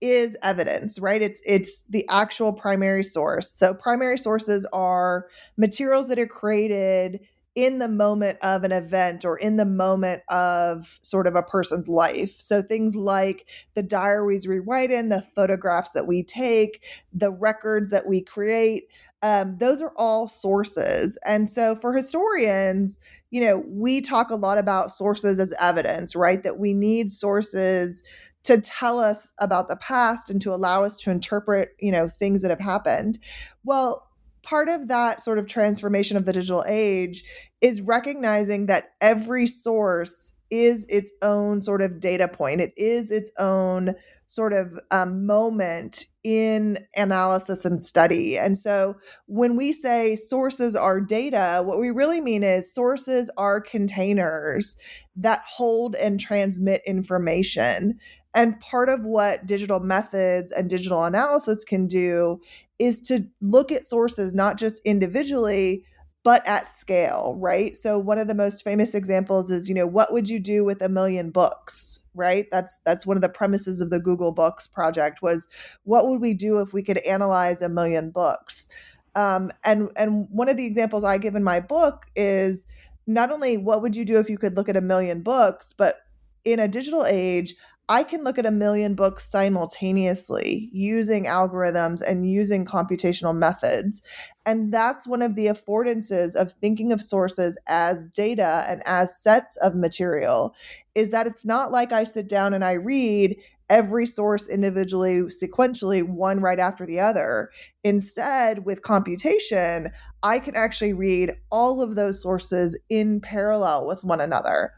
is 0.00 0.36
evidence, 0.42 1.00
right? 1.00 1.20
It's 1.20 1.42
it's 1.44 1.82
the 1.82 2.06
actual 2.08 2.52
primary 2.52 3.02
source. 3.02 3.50
So, 3.50 3.74
primary 3.74 4.18
sources 4.18 4.64
are 4.72 5.26
materials 5.56 6.06
that 6.08 6.18
are 6.20 6.28
created 6.28 7.20
in 7.54 7.78
the 7.78 7.88
moment 7.88 8.38
of 8.42 8.64
an 8.64 8.72
event 8.72 9.24
or 9.24 9.36
in 9.36 9.56
the 9.56 9.66
moment 9.66 10.22
of 10.30 10.98
sort 11.02 11.26
of 11.26 11.34
a 11.34 11.42
person's 11.42 11.88
life. 11.88 12.34
So 12.38 12.62
things 12.62 12.96
like 12.96 13.46
the 13.74 13.82
diaries 13.82 14.48
we 14.48 14.58
write 14.58 14.90
in, 14.90 15.10
the 15.10 15.26
photographs 15.34 15.90
that 15.90 16.06
we 16.06 16.22
take, 16.22 16.82
the 17.12 17.30
records 17.30 17.90
that 17.90 18.06
we 18.06 18.22
create, 18.22 18.84
um, 19.22 19.56
those 19.58 19.80
are 19.80 19.92
all 19.96 20.28
sources. 20.28 21.16
And 21.24 21.48
so 21.48 21.76
for 21.76 21.94
historians, 21.94 22.98
you 23.30 23.40
know, 23.40 23.62
we 23.66 24.00
talk 24.00 24.30
a 24.30 24.36
lot 24.36 24.58
about 24.58 24.90
sources 24.90 25.38
as 25.38 25.54
evidence, 25.60 26.16
right? 26.16 26.42
That 26.42 26.58
we 26.58 26.72
need 26.74 27.10
sources 27.10 28.02
to 28.44 28.60
tell 28.60 28.98
us 28.98 29.32
about 29.38 29.68
the 29.68 29.76
past 29.76 30.28
and 30.28 30.40
to 30.42 30.52
allow 30.52 30.82
us 30.82 30.96
to 30.98 31.10
interpret, 31.10 31.76
you 31.78 31.92
know, 31.92 32.08
things 32.08 32.42
that 32.42 32.50
have 32.50 32.60
happened. 32.60 33.18
Well, 33.62 34.08
part 34.42 34.68
of 34.68 34.88
that 34.88 35.20
sort 35.20 35.38
of 35.38 35.46
transformation 35.46 36.16
of 36.16 36.24
the 36.24 36.32
digital 36.32 36.64
age 36.66 37.24
is 37.60 37.80
recognizing 37.80 38.66
that 38.66 38.90
every 39.00 39.46
source 39.46 40.32
is 40.50 40.84
its 40.88 41.12
own 41.22 41.62
sort 41.62 41.80
of 41.80 42.00
data 42.00 42.28
point. 42.28 42.60
It 42.60 42.72
is 42.76 43.10
its 43.10 43.30
own 43.38 43.94
sort 44.26 44.52
of 44.52 44.78
um, 44.90 45.26
moment 45.26 46.06
in 46.24 46.78
analysis 46.96 47.64
and 47.64 47.82
study. 47.82 48.38
And 48.38 48.58
so 48.58 48.94
when 49.26 49.56
we 49.56 49.72
say 49.72 50.16
sources 50.16 50.74
are 50.74 51.00
data, 51.00 51.62
what 51.64 51.78
we 51.78 51.90
really 51.90 52.20
mean 52.20 52.42
is 52.42 52.72
sources 52.72 53.30
are 53.36 53.60
containers 53.60 54.76
that 55.16 55.42
hold 55.46 55.94
and 55.96 56.18
transmit 56.18 56.82
information. 56.86 57.98
And 58.34 58.58
part 58.60 58.88
of 58.88 59.04
what 59.04 59.44
digital 59.44 59.80
methods 59.80 60.50
and 60.50 60.70
digital 60.70 61.04
analysis 61.04 61.64
can 61.64 61.86
do 61.86 62.40
is 62.78 63.00
to 63.00 63.26
look 63.40 63.70
at 63.72 63.84
sources 63.84 64.34
not 64.34 64.58
just 64.58 64.80
individually, 64.84 65.84
but 66.24 66.46
at 66.46 66.68
scale, 66.68 67.36
right? 67.40 67.76
So 67.76 67.98
one 67.98 68.18
of 68.18 68.28
the 68.28 68.34
most 68.34 68.62
famous 68.62 68.94
examples 68.94 69.50
is, 69.50 69.68
you 69.68 69.74
know, 69.74 69.86
what 69.86 70.12
would 70.12 70.28
you 70.28 70.38
do 70.38 70.64
with 70.64 70.80
a 70.80 70.88
million 70.88 71.30
books, 71.30 72.00
right? 72.14 72.46
That's 72.52 72.80
that's 72.84 73.04
one 73.04 73.16
of 73.16 73.22
the 73.22 73.28
premises 73.28 73.80
of 73.80 73.90
the 73.90 73.98
Google 73.98 74.30
Books 74.30 74.66
project 74.66 75.20
was 75.20 75.48
what 75.82 76.08
would 76.08 76.20
we 76.20 76.34
do 76.34 76.60
if 76.60 76.72
we 76.72 76.82
could 76.82 76.98
analyze 76.98 77.60
a 77.60 77.68
million 77.68 78.10
books? 78.10 78.68
Um, 79.16 79.50
and 79.64 79.90
and 79.96 80.28
one 80.30 80.48
of 80.48 80.56
the 80.56 80.66
examples 80.66 81.02
I 81.02 81.18
give 81.18 81.34
in 81.34 81.44
my 81.44 81.58
book 81.58 82.06
is 82.14 82.66
not 83.06 83.32
only 83.32 83.56
what 83.56 83.82
would 83.82 83.96
you 83.96 84.04
do 84.04 84.18
if 84.18 84.30
you 84.30 84.38
could 84.38 84.56
look 84.56 84.68
at 84.68 84.76
a 84.76 84.80
million 84.80 85.22
books, 85.22 85.74
but 85.76 85.96
in 86.44 86.60
a 86.60 86.68
digital 86.68 87.04
age, 87.04 87.54
I 87.88 88.04
can 88.04 88.24
look 88.24 88.38
at 88.38 88.46
a 88.46 88.50
million 88.50 88.94
books 88.94 89.28
simultaneously 89.28 90.70
using 90.72 91.24
algorithms 91.24 92.00
and 92.00 92.28
using 92.30 92.64
computational 92.64 93.36
methods. 93.36 94.02
And 94.46 94.72
that's 94.72 95.06
one 95.06 95.20
of 95.20 95.34
the 95.34 95.46
affordances 95.46 96.34
of 96.34 96.52
thinking 96.52 96.92
of 96.92 97.02
sources 97.02 97.58
as 97.66 98.06
data 98.08 98.64
and 98.68 98.82
as 98.86 99.20
sets 99.20 99.56
of 99.58 99.74
material 99.74 100.54
is 100.94 101.10
that 101.10 101.26
it's 101.26 101.44
not 101.44 101.72
like 101.72 101.92
I 101.92 102.04
sit 102.04 102.28
down 102.28 102.54
and 102.54 102.64
I 102.64 102.72
read 102.72 103.36
every 103.68 104.04
source 104.04 104.48
individually, 104.48 105.22
sequentially, 105.22 106.02
one 106.02 106.40
right 106.40 106.58
after 106.58 106.84
the 106.84 107.00
other. 107.00 107.50
Instead, 107.82 108.66
with 108.66 108.82
computation, 108.82 109.90
I 110.22 110.38
can 110.38 110.54
actually 110.54 110.92
read 110.92 111.32
all 111.50 111.80
of 111.80 111.94
those 111.94 112.22
sources 112.22 112.78
in 112.90 113.20
parallel 113.20 113.86
with 113.86 114.04
one 114.04 114.20
another. 114.20 114.72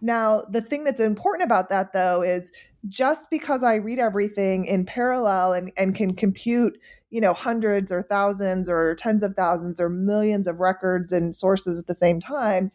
Now, 0.00 0.42
the 0.50 0.60
thing 0.60 0.84
that's 0.84 1.00
important 1.00 1.44
about 1.44 1.68
that, 1.70 1.92
though, 1.92 2.22
is 2.22 2.52
just 2.88 3.30
because 3.30 3.62
I 3.62 3.74
read 3.76 3.98
everything 3.98 4.64
in 4.66 4.84
parallel 4.84 5.52
and, 5.52 5.72
and 5.76 5.94
can 5.94 6.14
compute, 6.14 6.78
you 7.10 7.20
know, 7.20 7.34
hundreds 7.34 7.90
or 7.90 8.02
thousands 8.02 8.68
or 8.68 8.94
tens 8.94 9.22
of 9.22 9.34
thousands 9.34 9.80
or 9.80 9.88
millions 9.88 10.46
of 10.46 10.60
records 10.60 11.12
and 11.12 11.34
sources 11.34 11.78
at 11.78 11.86
the 11.86 11.94
same 11.94 12.20
time, 12.20 12.70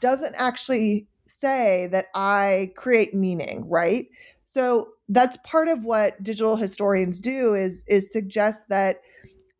doesn't 0.00 0.34
actually 0.36 1.06
say 1.26 1.88
that 1.90 2.06
I 2.14 2.72
create 2.76 3.14
meaning, 3.14 3.64
right? 3.68 4.06
So 4.44 4.88
that's 5.08 5.36
part 5.44 5.68
of 5.68 5.84
what 5.84 6.22
digital 6.22 6.56
historians 6.56 7.20
do 7.20 7.54
is 7.54 7.84
is 7.86 8.12
suggest 8.12 8.68
that 8.68 9.00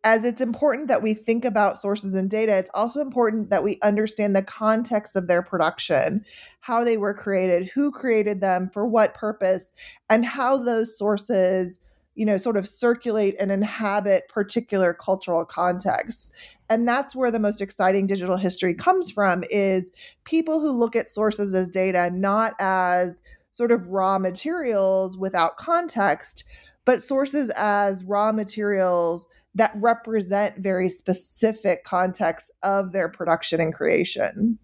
as 0.06 0.24
it's 0.24 0.40
important 0.40 0.86
that 0.86 1.02
we 1.02 1.14
think 1.14 1.44
about 1.44 1.80
sources 1.80 2.14
and 2.14 2.30
data, 2.30 2.56
it's 2.56 2.70
also 2.74 3.00
important 3.00 3.50
that 3.50 3.64
we 3.64 3.76
understand 3.82 4.36
the 4.36 4.42
context 4.42 5.16
of 5.16 5.26
their 5.26 5.42
production, 5.42 6.24
how 6.60 6.84
they 6.84 6.96
were 6.96 7.12
created, 7.12 7.68
who 7.74 7.90
created 7.90 8.40
them, 8.40 8.70
for 8.72 8.86
what 8.86 9.14
purpose, 9.14 9.72
and 10.08 10.24
how 10.24 10.56
those 10.56 10.96
sources 10.96 11.80
you 12.14 12.24
know 12.24 12.38
sort 12.38 12.56
of 12.56 12.68
circulate 12.68 13.34
and 13.40 13.50
inhabit 13.50 14.28
particular 14.28 14.94
cultural 14.94 15.44
contexts. 15.44 16.30
And 16.70 16.86
that's 16.86 17.16
where 17.16 17.32
the 17.32 17.40
most 17.40 17.60
exciting 17.60 18.06
digital 18.06 18.36
history 18.36 18.74
comes 18.74 19.10
from 19.10 19.42
is 19.50 19.90
people 20.24 20.60
who 20.60 20.70
look 20.70 20.94
at 20.94 21.08
sources 21.08 21.52
as 21.52 21.68
data 21.68 22.10
not 22.14 22.54
as 22.60 23.22
sort 23.50 23.72
of 23.72 23.88
raw 23.88 24.18
materials 24.18 25.18
without 25.18 25.56
context 25.56 26.44
but 26.86 27.02
sources 27.02 27.50
as 27.56 28.04
raw 28.04 28.32
materials 28.32 29.28
that 29.56 29.72
represent 29.74 30.58
very 30.58 30.88
specific 30.88 31.82
contexts 31.82 32.50
of 32.62 32.92
their 32.92 33.08
production 33.08 33.60
and 33.60 33.74
creation. 33.74 34.58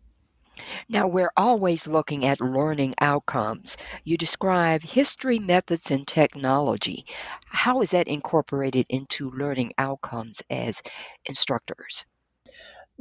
Now, 0.89 1.09
we're 1.09 1.33
always 1.35 1.87
looking 1.87 2.27
at 2.27 2.43
learning 2.43 2.95
outcomes. 3.01 3.79
You 4.05 4.19
describe 4.19 4.83
history, 4.83 5.39
methods, 5.39 5.91
and 5.91 6.07
technology. 6.07 7.07
How 7.47 7.81
is 7.81 7.93
that 7.93 8.07
incorporated 8.07 8.87
into 8.91 9.31
learning 9.31 9.73
outcomes 9.79 10.43
as 10.51 10.83
instructors? 11.25 12.05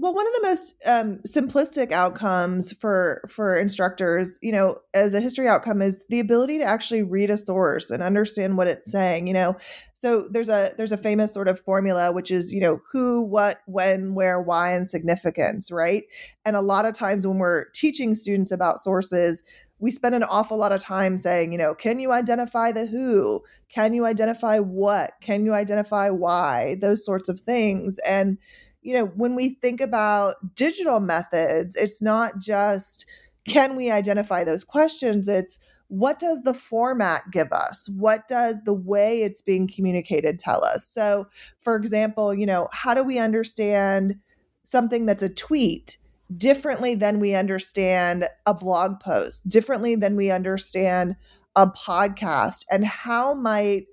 Well 0.01 0.15
one 0.15 0.25
of 0.25 0.33
the 0.33 0.41
most 0.41 0.75
um, 0.87 1.19
simplistic 1.27 1.91
outcomes 1.91 2.73
for 2.73 3.21
for 3.29 3.55
instructors 3.55 4.39
you 4.41 4.51
know 4.51 4.75
as 4.95 5.13
a 5.13 5.21
history 5.21 5.47
outcome 5.47 5.81
is 5.81 6.05
the 6.09 6.19
ability 6.19 6.57
to 6.57 6.63
actually 6.63 7.03
read 7.03 7.29
a 7.29 7.37
source 7.37 7.91
and 7.91 8.01
understand 8.01 8.57
what 8.57 8.67
it's 8.67 8.91
saying 8.91 9.27
you 9.27 9.33
know 9.33 9.55
so 9.93 10.27
there's 10.31 10.49
a 10.49 10.71
there's 10.77 10.91
a 10.91 10.97
famous 10.97 11.31
sort 11.31 11.47
of 11.47 11.59
formula 11.59 12.11
which 12.11 12.31
is 12.31 12.51
you 12.51 12.59
know 12.59 12.81
who 12.91 13.21
what 13.21 13.61
when 13.67 14.15
where 14.15 14.41
why 14.41 14.73
and 14.73 14.89
significance 14.89 15.71
right 15.71 16.03
and 16.45 16.55
a 16.55 16.61
lot 16.61 16.85
of 16.85 16.93
times 16.93 17.25
when 17.25 17.37
we're 17.37 17.65
teaching 17.69 18.13
students 18.15 18.51
about 18.51 18.79
sources 18.79 19.43
we 19.77 19.89
spend 19.89 20.13
an 20.13 20.23
awful 20.23 20.59
lot 20.59 20.71
of 20.71 20.79
time 20.79 21.17
saying, 21.17 21.51
you 21.51 21.57
know, 21.57 21.73
can 21.73 21.99
you 21.99 22.11
identify 22.11 22.71
the 22.71 22.85
who? 22.85 23.41
Can 23.67 23.93
you 23.93 24.05
identify 24.05 24.59
what? 24.59 25.13
Can 25.21 25.43
you 25.43 25.55
identify 25.55 26.11
why? 26.11 26.77
Those 26.81 27.03
sorts 27.03 27.29
of 27.29 27.39
things. 27.39 27.97
And 28.07 28.37
you 28.81 28.93
know, 28.93 29.05
when 29.15 29.35
we 29.35 29.49
think 29.61 29.81
about 29.81 30.55
digital 30.55 30.99
methods, 30.99 31.75
it's 31.75 32.01
not 32.01 32.39
just 32.39 33.05
can 33.47 33.75
we 33.75 33.89
identify 33.89 34.43
those 34.43 34.63
questions? 34.63 35.27
It's 35.27 35.59
what 35.87 36.19
does 36.19 36.43
the 36.43 36.53
format 36.53 37.23
give 37.31 37.51
us? 37.51 37.89
What 37.89 38.27
does 38.27 38.61
the 38.63 38.73
way 38.73 39.23
it's 39.23 39.41
being 39.41 39.67
communicated 39.67 40.39
tell 40.39 40.63
us? 40.63 40.87
So, 40.87 41.27
for 41.61 41.75
example, 41.75 42.33
you 42.33 42.45
know, 42.45 42.69
how 42.71 42.93
do 42.93 43.03
we 43.03 43.19
understand 43.19 44.15
something 44.63 45.05
that's 45.05 45.23
a 45.23 45.33
tweet 45.33 45.97
differently 46.37 46.95
than 46.95 47.19
we 47.19 47.35
understand 47.35 48.29
a 48.45 48.53
blog 48.53 49.01
post, 49.01 49.49
differently 49.49 49.95
than 49.95 50.15
we 50.15 50.31
understand 50.31 51.17
a 51.57 51.67
podcast? 51.67 52.63
And 52.71 52.85
how 52.85 53.33
might 53.33 53.87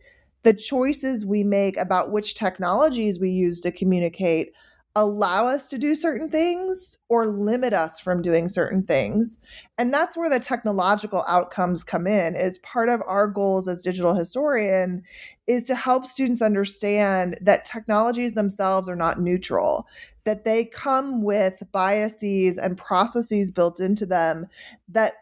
the 0.45 0.55
choices 0.55 1.27
we 1.27 1.43
make 1.43 1.77
about 1.79 2.13
which 2.13 2.35
technologies 2.35 3.19
we 3.19 3.31
use 3.31 3.61
to 3.63 3.73
communicate 3.73 4.53
allow 4.97 5.47
us 5.47 5.69
to 5.69 5.79
do 5.79 5.95
certain 5.95 6.29
things 6.29 6.99
or 7.09 7.27
limit 7.27 7.73
us 7.73 8.01
from 8.01 8.21
doing 8.21 8.49
certain 8.49 8.83
things. 8.83 9.39
And 9.77 9.95
that's 9.95 10.17
where 10.17 10.31
the 10.31 10.41
technological 10.41 11.25
outcomes 11.29 11.85
come 11.85 12.07
in 12.07 12.35
is 12.35 12.59
part 12.59 12.89
of 12.89 13.03
our 13.07 13.29
goals 13.29 13.69
as 13.69 13.83
digital 13.83 14.15
historian 14.15 15.03
is 15.47 15.65
to 15.65 15.75
help 15.75 16.05
students 16.05 16.43
understand 16.43 17.39
that 17.41 17.65
technologies 17.65 18.35
themselves 18.35 18.89
are 18.89 18.97
not 18.97 19.21
neutral 19.21 19.87
that 20.25 20.45
they 20.45 20.63
come 20.63 21.23
with 21.23 21.63
biases 21.73 22.59
and 22.59 22.77
processes 22.77 23.51
built 23.51 23.81
into 23.81 24.05
them 24.05 24.47
that 24.87 25.15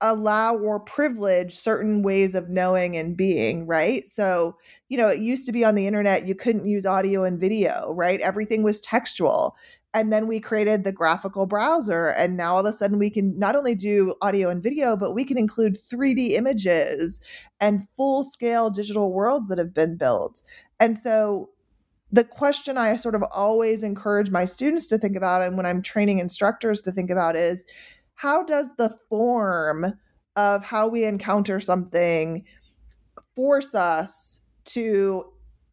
allow 0.00 0.56
or 0.56 0.80
privilege 0.80 1.56
certain 1.56 2.02
ways 2.02 2.34
of 2.34 2.48
knowing 2.48 2.96
and 2.96 3.16
being, 3.16 3.66
right? 3.66 4.06
So, 4.08 4.56
you 4.88 4.96
know, 4.96 5.08
it 5.08 5.20
used 5.20 5.46
to 5.46 5.52
be 5.52 5.64
on 5.64 5.74
the 5.74 5.86
internet, 5.86 6.26
you 6.26 6.34
couldn't 6.34 6.66
use 6.66 6.86
audio 6.86 7.24
and 7.24 7.38
video, 7.38 7.92
right? 7.94 8.20
Everything 8.20 8.62
was 8.62 8.80
textual. 8.80 9.56
And 9.92 10.12
then 10.12 10.26
we 10.26 10.38
created 10.38 10.84
the 10.84 10.92
graphical 10.92 11.46
browser. 11.46 12.08
And 12.16 12.36
now 12.36 12.54
all 12.54 12.60
of 12.60 12.66
a 12.66 12.72
sudden 12.72 12.98
we 12.98 13.10
can 13.10 13.36
not 13.38 13.56
only 13.56 13.74
do 13.74 14.14
audio 14.22 14.48
and 14.48 14.62
video, 14.62 14.96
but 14.96 15.14
we 15.14 15.24
can 15.24 15.36
include 15.36 15.78
3D 15.90 16.30
images 16.32 17.20
and 17.60 17.86
full 17.96 18.22
scale 18.22 18.70
digital 18.70 19.12
worlds 19.12 19.48
that 19.48 19.58
have 19.58 19.74
been 19.74 19.96
built. 19.96 20.42
And 20.78 20.96
so 20.96 21.50
the 22.12 22.24
question 22.24 22.78
I 22.78 22.96
sort 22.96 23.14
of 23.14 23.22
always 23.34 23.82
encourage 23.82 24.30
my 24.30 24.44
students 24.44 24.86
to 24.88 24.98
think 24.98 25.16
about, 25.16 25.42
and 25.42 25.56
when 25.56 25.66
I'm 25.66 25.82
training 25.82 26.18
instructors 26.18 26.80
to 26.82 26.92
think 26.92 27.10
about, 27.10 27.36
is 27.36 27.66
how 28.20 28.42
does 28.42 28.70
the 28.76 28.94
form 29.08 29.94
of 30.36 30.62
how 30.62 30.86
we 30.86 31.04
encounter 31.04 31.58
something 31.58 32.44
force 33.34 33.74
us 33.74 34.42
to, 34.66 35.24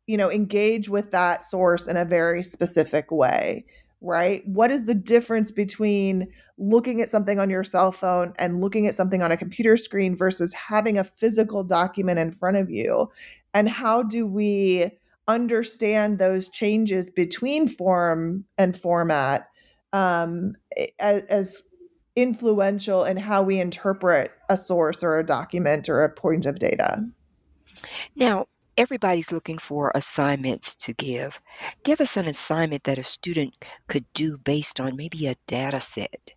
you 0.05 0.15
know, 0.15 0.31
engage 0.31 0.87
with 0.87 1.11
that 1.11 1.43
source 1.43 1.87
in 1.87 1.97
a 1.97 2.05
very 2.05 2.41
specific 2.43 3.11
way? 3.11 3.65
right? 3.99 4.47
What 4.47 4.69
is 4.69 4.85
the 4.85 4.93
difference 4.93 5.51
between 5.51 6.27
looking 6.59 7.01
at 7.01 7.09
something 7.09 7.39
on 7.39 7.49
your 7.49 7.63
cell 7.63 7.91
phone 7.91 8.31
and 8.37 8.61
looking 8.61 8.85
at 8.85 8.93
something 8.93 9.23
on 9.23 9.31
a 9.31 9.37
computer 9.37 9.75
screen 9.75 10.15
versus 10.15 10.53
having 10.53 10.99
a 10.99 11.03
physical 11.03 11.63
document 11.63 12.19
in 12.19 12.31
front 12.31 12.57
of 12.57 12.69
you? 12.69 13.09
And 13.55 13.67
how 13.67 14.03
do 14.03 14.27
we 14.27 14.91
understand 15.27 16.19
those 16.19 16.47
changes 16.47 17.09
between 17.09 17.67
form 17.67 18.45
and 18.59 18.79
format 18.79 19.49
um, 19.93 20.53
as, 20.99 21.23
as 21.23 21.63
influential 22.17 23.05
in 23.05 23.15
how 23.15 23.43
we 23.43 23.59
interpret 23.59 24.31
a 24.50 24.57
source 24.57 25.03
or 25.03 25.19
a 25.19 25.25
document 25.25 25.88
or 25.88 26.03
a 26.03 26.09
point 26.09 26.47
of 26.47 26.57
data? 26.57 27.05
Now, 28.15 28.47
everybody's 28.75 29.31
looking 29.31 29.59
for 29.59 29.91
assignments 29.93 30.75
to 30.75 30.93
give. 30.93 31.39
Give 31.83 32.01
us 32.01 32.17
an 32.17 32.25
assignment 32.25 32.83
that 32.86 32.97
a 32.97 33.03
student 33.03 33.53
could 33.88 34.05
do 34.13 34.38
based 34.39 34.79
on 34.79 34.95
maybe 34.95 35.27
a 35.27 35.36
data 35.45 35.79
set. 35.79 36.31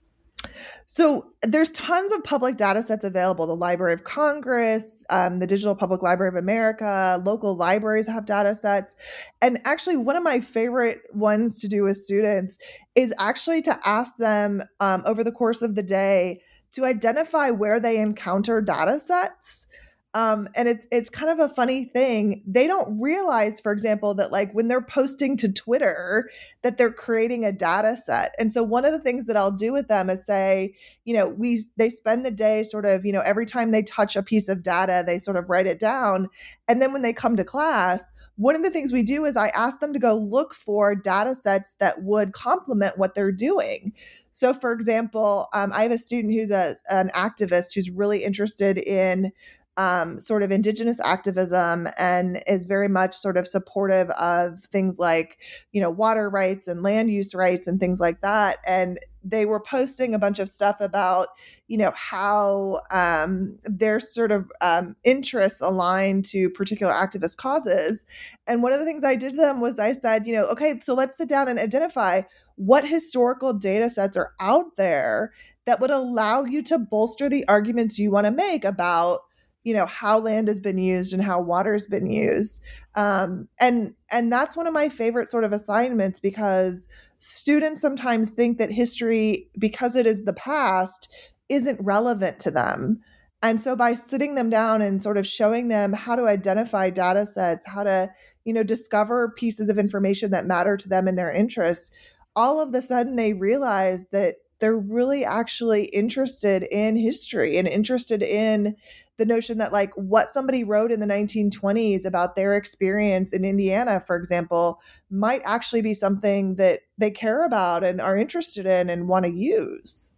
So 0.87 1.33
there's 1.43 1.71
tons 1.71 2.11
of 2.13 2.25
public 2.25 2.57
data 2.57 2.83
sets 2.83 3.05
available. 3.05 3.47
The 3.47 3.55
Library 3.55 3.93
of 3.93 4.05
Congress, 4.05 4.97
um, 5.09 5.39
the 5.39 5.47
Digital 5.47 5.75
Public 5.75 6.03
Library 6.03 6.29
of 6.29 6.35
America, 6.35 7.23
local 7.25 7.55
libraries 7.55 8.07
have 8.09 8.27
data 8.27 8.55
sets. 8.55 8.97
And 9.41 9.61
actually, 9.65 9.97
one 9.97 10.17
of 10.17 10.23
my 10.23 10.41
favorite 10.41 11.03
ones 11.15 11.61
to 11.61 11.69
do 11.69 11.85
with 11.85 11.97
students 11.97 12.59
is 12.95 13.15
actually 13.19 13.63
to 13.63 13.79
ask 13.85 14.17
them 14.17 14.63
um, 14.81 15.03
over 15.07 15.23
the 15.23 15.33
course 15.33 15.63
of 15.63 15.77
the 15.77 15.83
day 15.83 16.41
to 16.73 16.85
identify 16.85 17.51
where 17.51 17.81
they 17.81 17.99
encounter 17.99 18.61
data 18.61 18.99
sets 18.99 19.67
um, 20.13 20.49
and 20.57 20.69
it's 20.69 20.89
it's 20.91 21.09
kind 21.09 21.31
of 21.31 21.39
a 21.39 21.55
funny 21.55 21.85
thing. 21.85 22.43
They 22.45 22.67
don't 22.67 23.01
realize, 23.01 23.61
for 23.61 23.71
example, 23.71 24.13
that 24.15 24.33
like 24.33 24.53
when 24.53 24.67
they're 24.67 24.83
posting 24.83 25.37
to 25.37 25.53
Twitter, 25.53 26.29
that 26.63 26.79
they're 26.79 26.93
creating 26.93 27.45
a 27.45 27.53
data 27.53 27.97
set. 27.97 28.35
And 28.37 28.53
so 28.53 28.65
one 28.65 28.85
of 28.85 28.91
the 28.91 28.99
things 28.99 29.29
that 29.29 29.37
I'll 29.37 29.53
do 29.53 29.73
with 29.73 29.87
them 29.87 30.11
is 30.11 30.27
say, 30.27 30.75
you 31.05 31.15
know, 31.15 31.29
we 31.29 31.63
they 31.77 31.89
spend 31.89 32.25
the 32.25 32.33
day 32.33 32.65
sort 32.65 32.87
of, 32.87 33.07
you 33.07 33.13
know, 33.13 33.23
every 33.25 33.47
time 33.47 33.71
they 33.71 33.83
touch 33.83 34.17
a 34.17 34.23
piece 34.23 34.49
of 34.49 34.65
data, 34.65 35.05
they 35.07 35.21
sort 35.21 35.37
of 35.37 35.49
write 35.49 35.69
it 35.69 35.79
down. 35.79 36.29
And 36.67 36.83
then 36.83 36.93
when 36.93 37.03
they 37.03 37.13
come 37.13 37.37
to 37.37 37.45
class, 37.45 38.13
one 38.35 38.57
of 38.57 38.63
the 38.63 38.71
things 38.71 38.93
we 38.93 39.05
do 39.05 39.25
is 39.25 39.37
I 39.37 39.49
ask 39.49 39.79
them 39.79 39.93
to 39.93 39.99
go 39.99 40.15
look 40.15 40.55
for 40.55 40.97
data 40.97 41.37
sets 41.37 41.75
that 41.75 42.03
would 42.03 42.33
complement 42.33 42.99
what 42.99 43.15
they're 43.15 43.31
doing. 43.31 43.93
So, 44.33 44.55
for 44.55 44.73
example, 44.73 45.49
um, 45.53 45.71
I 45.75 45.83
have 45.83 45.93
a 45.93 45.99
student 45.99 46.33
who's 46.33 46.51
a, 46.51 46.75
an 46.91 47.11
activist 47.15 47.75
who's 47.75 47.91
really 47.91 48.25
interested 48.25 48.79
in 48.79 49.33
um, 49.81 50.21
sort 50.21 50.43
of 50.43 50.53
indigenous 50.53 51.01
activism 51.01 51.87
and 51.99 52.43
is 52.47 52.67
very 52.67 52.87
much 52.87 53.17
sort 53.17 53.39
of 53.39 53.49
supportive 53.49 54.11
of 54.11 54.65
things 54.65 54.99
like, 54.99 55.39
you 55.73 55.81
know, 55.81 55.89
water 55.89 56.29
rights 56.29 56.69
and 56.69 56.83
land 56.83 57.11
use 57.11 57.35
rights 57.35 57.67
and 57.67 57.81
things 57.81 57.99
like 57.99 58.21
that. 58.21 58.59
And 58.67 58.99
they 59.25 59.47
were 59.47 59.59
posting 59.59 60.13
a 60.13 60.19
bunch 60.19 60.39
of 60.39 60.51
stuff 60.51 60.77
about, 60.81 61.29
you 61.67 61.79
know, 61.79 61.93
how 61.95 62.83
um, 62.91 63.59
their 63.65 64.01
sort 64.01 64.33
of 64.33 64.53
um, 64.61 64.97
interests 65.03 65.63
align 65.63 66.21
to 66.25 66.51
particular 66.51 66.93
activist 66.93 67.39
causes. 67.39 68.05
And 68.47 68.63
one 68.63 68.75
of 68.75 68.81
the 68.81 68.85
things 68.85 69.03
I 69.03 69.15
did 69.15 69.33
to 69.33 69.39
them 69.39 69.63
was 69.63 69.79
I 69.79 69.93
said, 69.93 70.27
you 70.27 70.35
know, 70.35 70.45
okay, 70.49 70.79
so 70.83 70.93
let's 70.93 71.17
sit 71.17 71.29
down 71.31 71.49
and 71.49 71.59
identify 71.59 72.21
what 72.57 72.87
historical 72.87 73.55
data 73.55 73.89
sets 73.89 74.15
are 74.15 74.35
out 74.41 74.77
there 74.77 75.33
that 75.65 75.81
would 75.81 75.91
allow 75.91 76.45
you 76.45 76.63
to 76.65 76.79
bolster 76.79 77.31
the 77.31 77.49
arguments 77.49 77.99
you 77.99 78.11
want 78.11 78.27
to 78.27 78.31
make 78.31 78.67
about 78.67 79.21
you 79.65 79.75
know 79.75 79.87
how 79.87 80.19
land 80.19 80.49
has 80.49 80.61
been 80.61 80.79
used 80.79 81.13
and 81.13 81.23
how 81.23 81.41
water 81.41 81.73
has 81.73 81.87
been 81.87 82.11
used. 82.11 82.63
Um, 82.95 83.49
and 83.61 83.95
and 84.11 84.33
that's 84.33 84.57
one 84.57 84.67
of 84.67 84.73
my 84.73 84.89
favorite 84.89 85.31
sort 85.31 85.45
of 85.45 85.53
assignments 85.53 86.19
because 86.19 86.89
students 87.19 87.81
sometimes 87.81 88.31
think 88.31 88.59
that 88.59 88.73
history 88.73 89.49
because 89.59 89.95
it 89.95 90.07
is 90.07 90.25
the 90.25 90.33
past 90.33 91.15
isn't 91.49 91.79
relevant 91.83 92.39
to 92.41 92.51
them. 92.51 93.01
And 93.43 93.61
so 93.61 93.75
by 93.75 93.95
sitting 93.95 94.35
them 94.35 94.51
down 94.51 94.83
and 94.83 95.03
sort 95.03 95.17
of 95.17 95.27
showing 95.27 95.69
them 95.69 95.93
how 95.93 96.15
to 96.15 96.25
identify 96.25 96.91
data 96.91 97.27
sets 97.27 97.67
how 97.67 97.85
to 97.85 98.09
you 98.45 98.53
know 98.53 98.63
discover 98.63 99.35
pieces 99.37 99.69
of 99.69 99.79
information 99.79 100.31
that 100.31 100.47
matter 100.47 100.77
to 100.77 100.89
them 100.89 101.07
and 101.07 101.19
their 101.19 101.33
interests 101.33 101.91
all 102.37 102.61
of 102.61 102.73
the 102.73 102.83
sudden 102.83 103.17
they 103.17 103.33
realize 103.33 104.07
that 104.13 104.37
they're 104.61 104.77
really 104.77 105.25
actually 105.25 105.85
interested 105.87 106.63
in 106.71 106.97
history 106.97 107.57
and 107.57 107.67
interested 107.67 108.23
in 108.23 108.77
the 109.21 109.27
notion 109.27 109.59
that 109.59 109.71
like 109.73 109.93
what 109.97 110.31
somebody 110.31 110.65
wrote 110.65 110.91
in 110.91 110.99
the 110.99 111.07
1920s 111.07 112.07
about 112.07 112.37
their 112.37 112.57
experience 112.57 113.35
in 113.35 113.45
Indiana, 113.45 114.03
for 114.07 114.17
example, 114.17 114.81
might 115.11 115.43
actually 115.45 115.83
be 115.83 115.93
something 115.93 116.57
that 116.57 116.81
they 116.97 117.11
care 117.11 117.45
about 117.45 117.85
and 117.85 118.01
are 118.01 118.17
interested 118.17 118.65
in 118.65 118.89
and 118.89 119.09
want 119.09 119.27
to 119.27 119.31
use. 119.31 120.11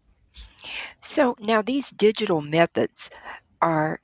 So 1.00 1.34
now 1.40 1.62
these 1.62 1.90
digital 1.90 2.40
methods 2.40 3.10
are 3.60 4.00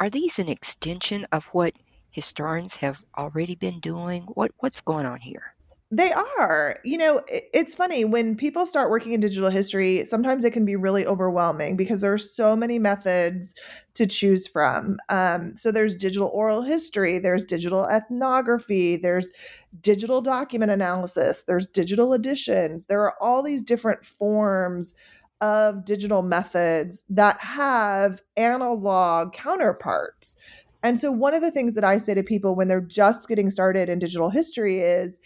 are 0.00 0.10
these 0.10 0.40
an 0.40 0.48
extension 0.48 1.28
of 1.30 1.44
what 1.52 1.74
historians 2.10 2.74
have 2.76 3.04
already 3.16 3.54
been 3.54 3.78
doing? 3.78 4.24
What 4.34 4.50
what's 4.58 4.80
going 4.80 5.06
on 5.06 5.20
here? 5.20 5.54
They 5.92 6.12
are. 6.12 6.76
You 6.84 6.98
know, 6.98 7.20
it's 7.28 7.74
funny 7.74 8.04
when 8.04 8.36
people 8.36 8.64
start 8.64 8.90
working 8.90 9.12
in 9.12 9.18
digital 9.20 9.50
history, 9.50 10.04
sometimes 10.04 10.44
it 10.44 10.52
can 10.52 10.64
be 10.64 10.76
really 10.76 11.04
overwhelming 11.04 11.74
because 11.76 12.00
there 12.00 12.12
are 12.12 12.18
so 12.18 12.54
many 12.54 12.78
methods 12.78 13.56
to 13.94 14.06
choose 14.06 14.46
from. 14.46 14.98
Um, 15.08 15.56
so 15.56 15.72
there's 15.72 15.96
digital 15.96 16.30
oral 16.32 16.62
history, 16.62 17.18
there's 17.18 17.44
digital 17.44 17.88
ethnography, 17.88 18.96
there's 18.98 19.32
digital 19.80 20.20
document 20.20 20.70
analysis, 20.70 21.42
there's 21.42 21.66
digital 21.66 22.12
editions. 22.14 22.86
There 22.86 23.02
are 23.02 23.14
all 23.20 23.42
these 23.42 23.60
different 23.62 24.04
forms 24.04 24.94
of 25.40 25.84
digital 25.84 26.22
methods 26.22 27.02
that 27.08 27.40
have 27.40 28.22
analog 28.36 29.32
counterparts. 29.32 30.36
And 30.82 30.98
so, 30.98 31.10
one 31.10 31.34
of 31.34 31.42
the 31.42 31.50
things 31.50 31.74
that 31.74 31.84
I 31.84 31.98
say 31.98 32.14
to 32.14 32.22
people 32.22 32.54
when 32.54 32.68
they're 32.68 32.80
just 32.80 33.28
getting 33.28 33.50
started 33.50 33.88
in 33.88 33.98
digital 33.98 34.30
history 34.30 34.78
is 34.80 35.20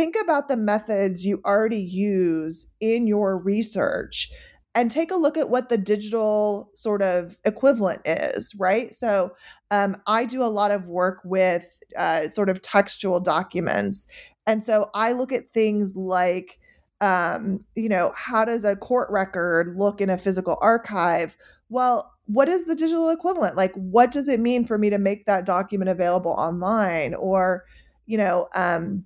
think 0.00 0.16
about 0.16 0.48
the 0.48 0.56
methods 0.56 1.26
you 1.26 1.42
already 1.44 1.82
use 1.82 2.66
in 2.80 3.06
your 3.06 3.38
research 3.38 4.30
and 4.74 4.90
take 4.90 5.10
a 5.10 5.16
look 5.16 5.36
at 5.36 5.50
what 5.50 5.68
the 5.68 5.76
digital 5.76 6.70
sort 6.74 7.02
of 7.02 7.38
equivalent 7.44 8.00
is, 8.06 8.54
right? 8.56 8.94
So, 8.94 9.32
um, 9.70 9.94
I 10.06 10.24
do 10.24 10.42
a 10.42 10.44
lot 10.44 10.70
of 10.70 10.86
work 10.86 11.20
with 11.22 11.68
uh, 11.98 12.28
sort 12.28 12.48
of 12.48 12.62
textual 12.62 13.20
documents. 13.20 14.06
And 14.46 14.64
so 14.64 14.88
I 14.94 15.12
look 15.12 15.32
at 15.32 15.52
things 15.52 15.96
like, 15.96 16.58
um, 17.02 17.62
you 17.74 17.90
know, 17.90 18.12
how 18.16 18.46
does 18.46 18.64
a 18.64 18.76
court 18.76 19.10
record 19.10 19.76
look 19.76 20.00
in 20.00 20.08
a 20.08 20.16
physical 20.16 20.56
archive? 20.62 21.36
Well, 21.68 22.10
what 22.24 22.48
is 22.48 22.64
the 22.64 22.74
digital 22.74 23.10
equivalent? 23.10 23.54
Like, 23.54 23.74
what 23.74 24.12
does 24.12 24.28
it 24.30 24.40
mean 24.40 24.64
for 24.64 24.78
me 24.78 24.88
to 24.88 24.98
make 24.98 25.26
that 25.26 25.44
document 25.44 25.90
available 25.90 26.32
online? 26.32 27.12
Or, 27.12 27.66
you 28.06 28.16
know, 28.16 28.48
um, 28.54 29.04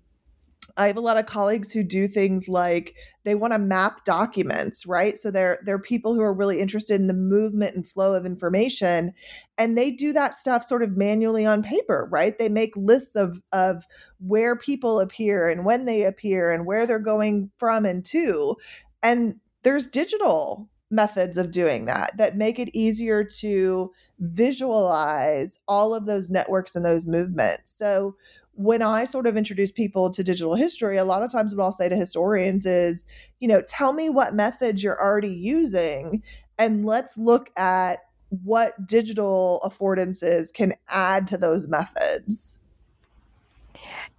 I 0.76 0.88
have 0.88 0.96
a 0.96 1.00
lot 1.00 1.16
of 1.16 1.26
colleagues 1.26 1.72
who 1.72 1.84
do 1.84 2.08
things 2.08 2.48
like 2.48 2.96
they 3.24 3.34
want 3.34 3.52
to 3.52 3.58
map 3.58 4.04
documents, 4.04 4.86
right? 4.86 5.16
So 5.16 5.30
they're 5.30 5.60
they're 5.64 5.78
people 5.78 6.14
who 6.14 6.20
are 6.20 6.34
really 6.34 6.60
interested 6.60 7.00
in 7.00 7.06
the 7.06 7.14
movement 7.14 7.76
and 7.76 7.86
flow 7.86 8.14
of 8.14 8.26
information 8.26 9.12
and 9.56 9.78
they 9.78 9.90
do 9.90 10.12
that 10.12 10.34
stuff 10.34 10.64
sort 10.64 10.82
of 10.82 10.96
manually 10.96 11.46
on 11.46 11.62
paper, 11.62 12.08
right? 12.10 12.36
They 12.36 12.48
make 12.48 12.76
lists 12.76 13.14
of 13.14 13.40
of 13.52 13.84
where 14.18 14.56
people 14.56 15.00
appear 15.00 15.48
and 15.48 15.64
when 15.64 15.84
they 15.84 16.04
appear 16.04 16.52
and 16.52 16.66
where 16.66 16.86
they're 16.86 16.98
going 16.98 17.50
from 17.58 17.84
and 17.84 18.04
to. 18.06 18.56
And 19.02 19.36
there's 19.62 19.86
digital 19.86 20.68
methods 20.90 21.36
of 21.36 21.50
doing 21.50 21.86
that 21.86 22.16
that 22.16 22.36
make 22.36 22.58
it 22.58 22.70
easier 22.74 23.24
to 23.24 23.90
visualize 24.20 25.58
all 25.66 25.94
of 25.94 26.06
those 26.06 26.30
networks 26.30 26.76
and 26.76 26.84
those 26.84 27.06
movements. 27.06 27.76
So 27.76 28.16
when 28.56 28.82
I 28.82 29.04
sort 29.04 29.26
of 29.26 29.36
introduce 29.36 29.72
people 29.72 30.10
to 30.10 30.22
digital 30.22 30.54
history, 30.54 30.96
a 30.96 31.04
lot 31.04 31.22
of 31.22 31.30
times 31.30 31.54
what 31.54 31.64
I'll 31.64 31.72
say 31.72 31.88
to 31.88 31.96
historians 31.96 32.66
is, 32.66 33.06
you 33.40 33.48
know, 33.48 33.60
tell 33.62 33.92
me 33.92 34.08
what 34.10 34.34
methods 34.34 34.82
you're 34.82 35.00
already 35.00 35.28
using 35.28 36.22
and 36.58 36.84
let's 36.84 37.18
look 37.18 37.50
at 37.56 38.00
what 38.42 38.86
digital 38.86 39.60
affordances 39.64 40.52
can 40.52 40.74
add 40.88 41.26
to 41.28 41.36
those 41.36 41.68
methods. 41.68 42.58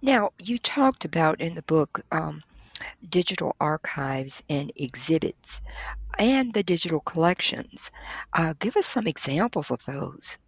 Now, 0.02 0.30
you 0.38 0.58
talked 0.58 1.04
about 1.04 1.40
in 1.40 1.54
the 1.54 1.62
book 1.62 2.00
um, 2.12 2.42
digital 3.08 3.56
archives 3.60 4.42
and 4.48 4.72
exhibits 4.76 5.60
and 6.18 6.52
the 6.52 6.62
digital 6.62 7.00
collections. 7.00 7.90
Uh, 8.32 8.54
give 8.58 8.76
us 8.76 8.86
some 8.86 9.06
examples 9.06 9.70
of 9.70 9.84
those. 9.86 10.38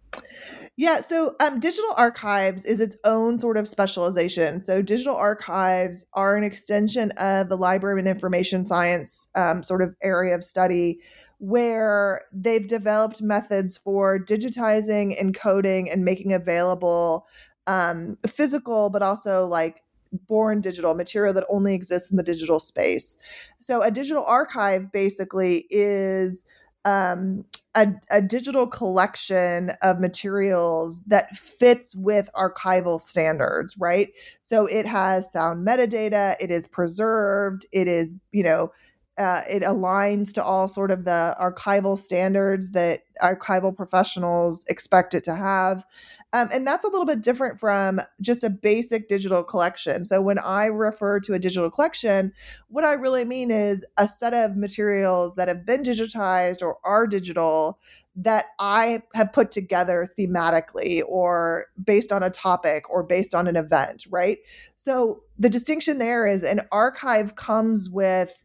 Yeah, 0.79 1.01
so 1.01 1.35
um, 1.41 1.59
digital 1.59 1.91
archives 1.97 2.63
is 2.63 2.79
its 2.79 2.95
own 3.03 3.37
sort 3.37 3.57
of 3.57 3.67
specialization. 3.67 4.63
So, 4.63 4.81
digital 4.81 5.13
archives 5.13 6.05
are 6.13 6.37
an 6.37 6.45
extension 6.45 7.11
of 7.17 7.49
the 7.49 7.57
library 7.57 7.99
and 7.99 8.07
information 8.07 8.65
science 8.65 9.27
um, 9.35 9.61
sort 9.61 9.81
of 9.81 9.93
area 10.01 10.33
of 10.33 10.41
study 10.41 10.99
where 11.39 12.21
they've 12.31 12.65
developed 12.65 13.21
methods 13.21 13.77
for 13.77 14.17
digitizing, 14.17 15.19
encoding, 15.19 15.91
and 15.91 16.05
making 16.05 16.31
available 16.31 17.27
um, 17.67 18.17
physical, 18.25 18.89
but 18.89 19.01
also 19.01 19.45
like 19.45 19.83
born 20.29 20.61
digital 20.61 20.95
material 20.95 21.33
that 21.33 21.45
only 21.49 21.73
exists 21.73 22.09
in 22.09 22.15
the 22.15 22.23
digital 22.23 22.61
space. 22.61 23.17
So, 23.59 23.81
a 23.81 23.91
digital 23.91 24.23
archive 24.23 24.93
basically 24.93 25.65
is 25.69 26.45
um, 26.85 27.43
a, 27.75 27.87
a, 28.09 28.21
digital 28.21 28.65
collection 28.65 29.71
of 29.83 29.99
materials 29.99 31.03
that 31.03 31.29
fits 31.29 31.95
with 31.95 32.29
archival 32.35 32.99
standards, 32.99 33.75
right? 33.77 34.09
So 34.41 34.65
it 34.65 34.85
has 34.87 35.31
sound 35.31 35.67
metadata, 35.67 36.35
it 36.39 36.49
is 36.49 36.67
preserved, 36.67 37.65
it 37.71 37.87
is, 37.87 38.15
you 38.31 38.43
know, 38.43 38.71
uh, 39.19 39.41
it 39.49 39.63
aligns 39.63 40.31
to 40.33 40.43
all 40.43 40.67
sort 40.67 40.91
of 40.91 41.03
the 41.03 41.35
archival 41.39 41.97
standards 41.97 42.71
that 42.71 43.01
archival 43.21 43.75
professionals 43.75 44.63
expect 44.69 45.13
it 45.13 45.25
to 45.25 45.35
have. 45.35 45.83
Um, 46.31 46.49
and 46.51 46.65
that's 46.65 46.85
a 46.85 46.89
little 46.89 47.05
bit 47.05 47.21
different 47.21 47.59
from 47.59 47.99
just 48.21 48.43
a 48.43 48.49
basic 48.49 49.07
digital 49.07 49.43
collection. 49.43 50.05
So 50.05 50.21
when 50.21 50.37
I 50.37 50.65
refer 50.65 51.19
to 51.21 51.33
a 51.33 51.39
digital 51.39 51.71
collection, 51.71 52.33
what 52.67 52.83
I 52.83 52.93
really 52.93 53.25
mean 53.25 53.49
is 53.49 53.85
a 53.97 54.07
set 54.07 54.33
of 54.33 54.55
materials 54.55 55.35
that 55.35 55.47
have 55.47 55.65
been 55.65 55.81
digitized 55.81 56.61
or 56.61 56.77
are 56.83 57.07
digital 57.07 57.79
that 58.15 58.47
I 58.59 59.01
have 59.13 59.31
put 59.31 59.51
together 59.51 60.07
thematically 60.17 61.01
or 61.07 61.67
based 61.83 62.11
on 62.11 62.21
a 62.21 62.29
topic 62.29 62.89
or 62.89 63.03
based 63.03 63.33
on 63.33 63.47
an 63.47 63.55
event, 63.55 64.05
right? 64.09 64.39
So 64.75 65.21
the 65.37 65.49
distinction 65.49 65.99
there 65.99 66.27
is 66.27 66.43
an 66.43 66.59
archive 66.71 67.35
comes 67.35 67.89
with 67.89 68.35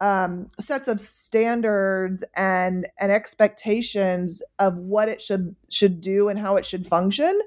um, 0.00 0.48
sets 0.60 0.86
of 0.86 1.00
standards 1.00 2.22
and 2.36 2.88
and 3.00 3.10
expectations 3.10 4.42
of 4.58 4.76
what 4.76 5.08
it 5.08 5.20
should 5.20 5.56
should 5.70 6.00
do 6.00 6.28
and 6.28 6.38
how 6.38 6.56
it 6.56 6.64
should 6.64 6.86
function. 6.86 7.40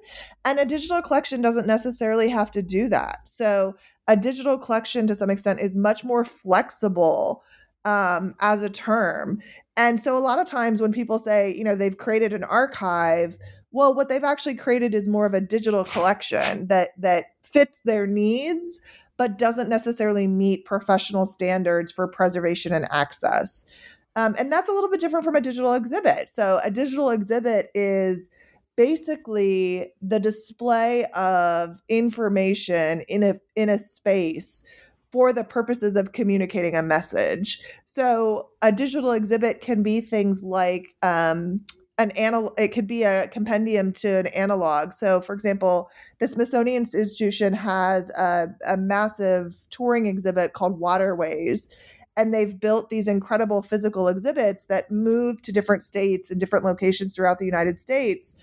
And 0.44 0.60
a 0.60 0.66
digital 0.66 1.02
collection 1.02 1.42
doesn't 1.42 1.68
necessarily 1.68 2.30
have 2.30 2.52
to 2.52 2.62
do 2.62 2.90
that. 2.90 3.28
So 3.28 3.76
a 4.08 4.18
digital 4.18 4.58
collection 4.58 5.08
to 5.08 5.16
some 5.16 5.30
extent 5.30 5.62
is 5.62 5.76
much 5.76 6.04
more 6.04 6.26
flexible 6.26 7.44
um, 7.86 8.36
as 8.42 8.64
a 8.64 8.70
term. 8.70 9.40
And 9.78 10.00
so 10.00 10.18
a 10.18 10.20
lot 10.20 10.40
of 10.40 10.46
times 10.46 10.82
when 10.82 10.92
people 10.92 11.20
say 11.20 11.54
you 11.54 11.64
know 11.64 11.76
they've 11.76 11.98
created 11.98 12.34
an 12.34 12.44
archive 12.44 13.38
well 13.72 13.94
what 13.94 14.10
they've 14.10 14.24
actually 14.24 14.56
created 14.56 14.94
is 14.94 15.08
more 15.08 15.26
of 15.26 15.34
a 15.34 15.42
digital 15.42 15.84
collection 15.84 16.68
that 16.68 16.90
that 16.98 17.26
fits 17.44 17.82
their 17.82 18.08
needs 18.08 18.82
but 19.22 19.38
doesn't 19.38 19.70
necessarily 19.70 20.26
meet 20.26 20.66
professional 20.66 21.28
standards 21.28 21.92
for 21.92 22.08
preservation 22.08 22.74
and 22.74 22.88
access. 22.90 23.68
Um, 24.16 24.34
and 24.40 24.52
that's 24.52 24.68
a 24.68 24.72
little 24.72 24.90
bit 24.90 25.00
different 25.00 25.24
from 25.24 25.36
a 25.36 25.42
digital 25.42 25.76
exhibit. 25.76 26.32
So, 26.32 26.60
a 26.64 26.72
digital 26.72 27.12
exhibit 27.12 27.70
is 27.76 28.32
basically 28.76 29.92
the 30.02 30.20
display 30.20 31.06
of 31.14 31.80
information 31.88 33.02
in 33.02 33.22
a 33.22 33.36
in 33.56 33.70
a 33.70 33.78
space 33.78 34.64
for 35.12 35.32
the 35.32 35.44
purposes 35.44 35.96
of 35.96 36.14
communicating 36.14 36.76
a 36.76 36.82
message. 36.82 37.60
So, 37.86 38.50
a 38.64 38.72
digital 38.72 39.12
exhibit 39.12 39.62
can 39.62 39.84
be 39.84 40.02
things 40.02 40.42
like 40.42 40.96
um, 41.04 41.62
an 42.02 42.12
anal 42.16 42.54
it 42.58 42.70
could 42.70 42.88
be 42.88 43.04
a 43.04 43.28
compendium 43.28 43.94
to 43.94 44.20
an 44.20 44.28
analog. 44.28 44.94
So 44.94 45.22
for 45.22 45.34
example 45.34 45.90
the 46.20 46.28
smithsonian 46.28 46.82
institution 46.82 47.54
has 47.54 48.10
a, 48.12 48.48
a 48.68 48.78
massive 48.78 49.66
touring 49.70 50.06
exhibit 50.06 50.54
called 50.54 50.80
waterways 50.80 51.70
and 52.18 52.34
they've 52.34 52.60
built 52.60 52.90
these 52.90 53.08
incredible 53.08 53.62
physical 53.62 54.08
exhibits 54.08 54.66
that 54.66 54.92
move 54.92 55.42
to 55.44 55.52
different 55.52 55.84
states 55.84 56.30
and 56.30 56.40
different 56.40 56.66
locations 56.66 57.16
throughout 57.16 57.40
the 57.40 57.46
united 57.46 57.80
states. 57.80 58.36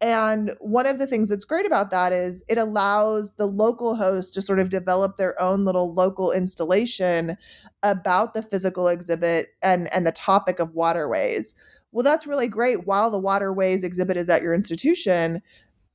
And 0.00 0.52
one 0.58 0.86
of 0.86 0.98
the 0.98 1.06
things 1.06 1.30
that's 1.30 1.46
great 1.46 1.64
about 1.64 1.90
that 1.90 2.12
is 2.12 2.42
it 2.48 2.58
allows 2.58 3.36
the 3.36 3.46
local 3.46 3.94
host 3.94 4.34
to 4.34 4.42
sort 4.42 4.58
of 4.58 4.68
develop 4.68 5.16
their 5.16 5.40
own 5.40 5.64
little 5.64 5.94
local 5.94 6.30
installation 6.30 7.38
about 7.82 8.34
the 8.34 8.42
physical 8.42 8.88
exhibit 8.88 9.54
and 9.62 9.92
and 9.94 10.06
the 10.06 10.12
topic 10.12 10.58
of 10.58 10.74
waterways 10.74 11.54
well, 11.94 12.02
that's 12.02 12.26
really 12.26 12.48
great 12.48 12.86
while 12.86 13.08
the 13.08 13.20
waterways 13.20 13.84
exhibit 13.84 14.16
is 14.16 14.28
at 14.28 14.42
your 14.42 14.52
institution. 14.52 15.40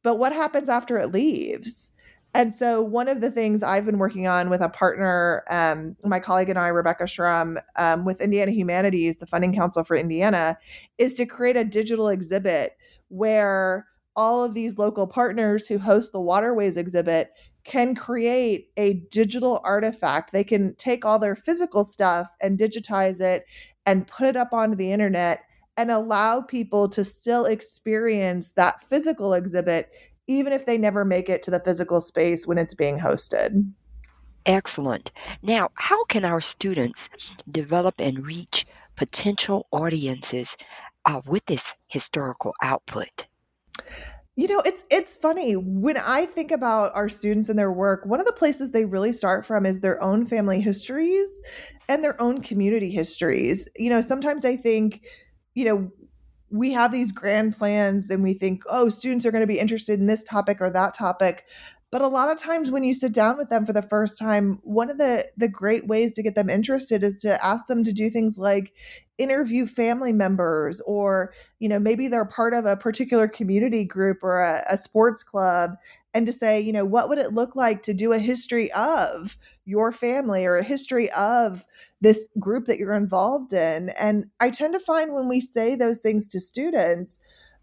But 0.01 0.17
what 0.17 0.31
happens 0.31 0.69
after 0.69 0.97
it 0.97 1.11
leaves? 1.11 1.91
And 2.33 2.55
so, 2.55 2.81
one 2.81 3.09
of 3.09 3.19
the 3.19 3.29
things 3.29 3.63
I've 3.63 3.85
been 3.85 3.97
working 3.97 4.25
on 4.25 4.49
with 4.49 4.61
a 4.61 4.69
partner, 4.69 5.43
um, 5.51 5.97
my 6.05 6.21
colleague 6.21 6.49
and 6.49 6.57
I, 6.57 6.69
Rebecca 6.69 7.03
Shrum, 7.03 7.61
um, 7.75 8.05
with 8.05 8.21
Indiana 8.21 8.51
Humanities, 8.51 9.17
the 9.17 9.27
Funding 9.27 9.53
Council 9.53 9.83
for 9.83 9.97
Indiana, 9.97 10.57
is 10.97 11.15
to 11.15 11.25
create 11.25 11.57
a 11.57 11.65
digital 11.65 12.07
exhibit 12.07 12.77
where 13.09 13.85
all 14.15 14.45
of 14.45 14.53
these 14.53 14.77
local 14.77 15.05
partners 15.05 15.67
who 15.67 15.79
host 15.79 16.13
the 16.13 16.21
Waterways 16.21 16.77
exhibit 16.77 17.33
can 17.65 17.93
create 17.93 18.69
a 18.77 18.93
digital 19.11 19.59
artifact. 19.65 20.31
They 20.31 20.45
can 20.45 20.75
take 20.75 21.03
all 21.03 21.19
their 21.19 21.35
physical 21.35 21.83
stuff 21.83 22.29
and 22.41 22.57
digitize 22.57 23.19
it 23.19 23.43
and 23.85 24.07
put 24.07 24.27
it 24.27 24.37
up 24.37 24.53
onto 24.53 24.77
the 24.77 24.93
internet 24.93 25.41
and 25.79 25.89
allow 25.89 26.41
people 26.41 26.89
to 26.89 27.05
still 27.05 27.45
experience 27.45 28.51
that 28.51 28.81
physical 28.89 29.33
exhibit, 29.33 29.89
even 30.27 30.51
if 30.51 30.65
they 30.65 30.77
never 30.77 31.05
make 31.05 31.29
it 31.29 31.41
to 31.43 31.49
the 31.49 31.61
physical 31.61 32.01
space 32.01 32.45
when 32.45 32.57
it's 32.57 32.73
being 32.73 32.99
hosted. 32.99 33.71
Excellent. 34.45 35.13
Now, 35.41 35.69
how 35.75 36.03
can 36.03 36.25
our 36.25 36.41
students 36.41 37.07
develop 37.49 37.95
and 38.01 38.25
reach 38.25 38.67
potential 38.97 39.67
audiences 39.71 40.57
uh, 41.05 41.21
with 41.25 41.45
this 41.45 41.73
historical 41.87 42.53
output? 42.61 43.27
You 44.35 44.49
know, 44.49 44.61
it's 44.65 44.83
it's 44.89 45.15
funny 45.15 45.53
when 45.53 45.95
I 45.97 46.25
think 46.25 46.51
about 46.51 46.91
our 46.93 47.07
students 47.07 47.47
and 47.47 47.57
their 47.57 47.71
work. 47.71 48.05
One 48.05 48.19
of 48.19 48.25
the 48.25 48.33
places 48.33 48.71
they 48.71 48.83
really 48.83 49.13
start 49.13 49.45
from 49.45 49.65
is 49.65 49.79
their 49.79 50.01
own 50.03 50.25
family 50.25 50.59
histories 50.59 51.29
and 51.87 52.03
their 52.03 52.21
own 52.21 52.41
community 52.41 52.91
histories. 52.91 53.67
You 53.77 53.89
know, 53.89 54.01
sometimes 54.01 54.43
I 54.43 54.57
think 54.57 55.03
you 55.59 55.65
know, 55.65 55.91
we 56.49 56.71
have 56.71 56.91
these 56.91 57.11
grand 57.11 57.55
plans 57.55 58.09
and 58.09 58.23
we 58.23 58.33
think, 58.33 58.63
oh, 58.69 58.87
students 58.87 59.25
are 59.25 59.31
going 59.31 59.43
to 59.43 59.47
be 59.47 59.59
interested 59.59 59.99
in 59.99 60.07
this 60.07 60.23
topic 60.23 60.61
or 60.61 60.71
that 60.71 60.93
topic. 60.93 61.45
But 61.91 62.01
a 62.01 62.07
lot 62.07 62.31
of 62.31 62.37
times 62.37 62.71
when 62.71 62.83
you 62.83 62.93
sit 62.93 63.13
down 63.13 63.37
with 63.37 63.49
them 63.49 63.65
for 63.65 63.73
the 63.73 63.81
first 63.81 64.17
time, 64.19 64.59
one 64.63 64.89
of 64.89 64.97
the 64.97 65.27
the 65.37 65.47
great 65.47 65.87
ways 65.87 66.13
to 66.13 66.23
get 66.23 66.35
them 66.35 66.49
interested 66.49 67.03
is 67.03 67.17
to 67.21 67.43
ask 67.43 67.65
them 67.65 67.83
to 67.83 67.91
do 67.91 68.09
things 68.09 68.37
like 68.37 68.73
interview 69.17 69.65
family 69.65 70.13
members 70.13 70.81
or 70.85 71.33
you 71.59 71.67
know 71.67 71.79
maybe 71.79 72.07
they're 72.07 72.25
part 72.25 72.53
of 72.53 72.65
a 72.65 72.77
particular 72.77 73.27
community 73.27 73.83
group 73.83 74.19
or 74.23 74.39
a, 74.39 74.63
a 74.69 74.77
sports 74.77 75.23
club 75.23 75.71
and 76.13 76.25
to 76.25 76.31
say 76.31 76.61
you 76.61 76.71
know 76.71 76.85
what 76.85 77.09
would 77.09 77.17
it 77.17 77.33
look 77.33 77.53
like 77.53 77.81
to 77.83 77.93
do 77.93 78.13
a 78.13 78.19
history 78.19 78.71
of 78.71 79.35
your 79.65 79.91
family 79.91 80.45
or 80.45 80.55
a 80.57 80.63
history 80.63 81.11
of 81.11 81.65
this 82.01 82.29
group 82.39 82.65
that 82.65 82.77
you're 82.77 82.93
involved 82.93 83.53
in. 83.53 83.89
And 83.99 84.25
I 84.39 84.49
tend 84.49 84.73
to 84.73 84.79
find 84.79 85.13
when 85.13 85.27
we 85.27 85.41
say 85.41 85.75
those 85.75 85.99
things 85.99 86.27
to 86.29 86.39
students, 86.39 87.19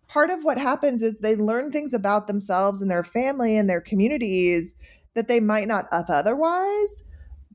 part 0.08 0.30
of 0.30 0.44
what 0.44 0.58
happens 0.58 1.02
is 1.02 1.18
they 1.18 1.36
learn 1.36 1.70
things 1.70 1.94
about 1.94 2.26
themselves 2.26 2.82
and 2.82 2.90
their 2.90 3.04
family 3.04 3.56
and 3.56 3.68
their 3.68 3.80
communities 3.80 4.74
that 5.14 5.28
they 5.28 5.40
might 5.40 5.66
not 5.66 5.86
have 5.90 6.10
otherwise. 6.10 7.02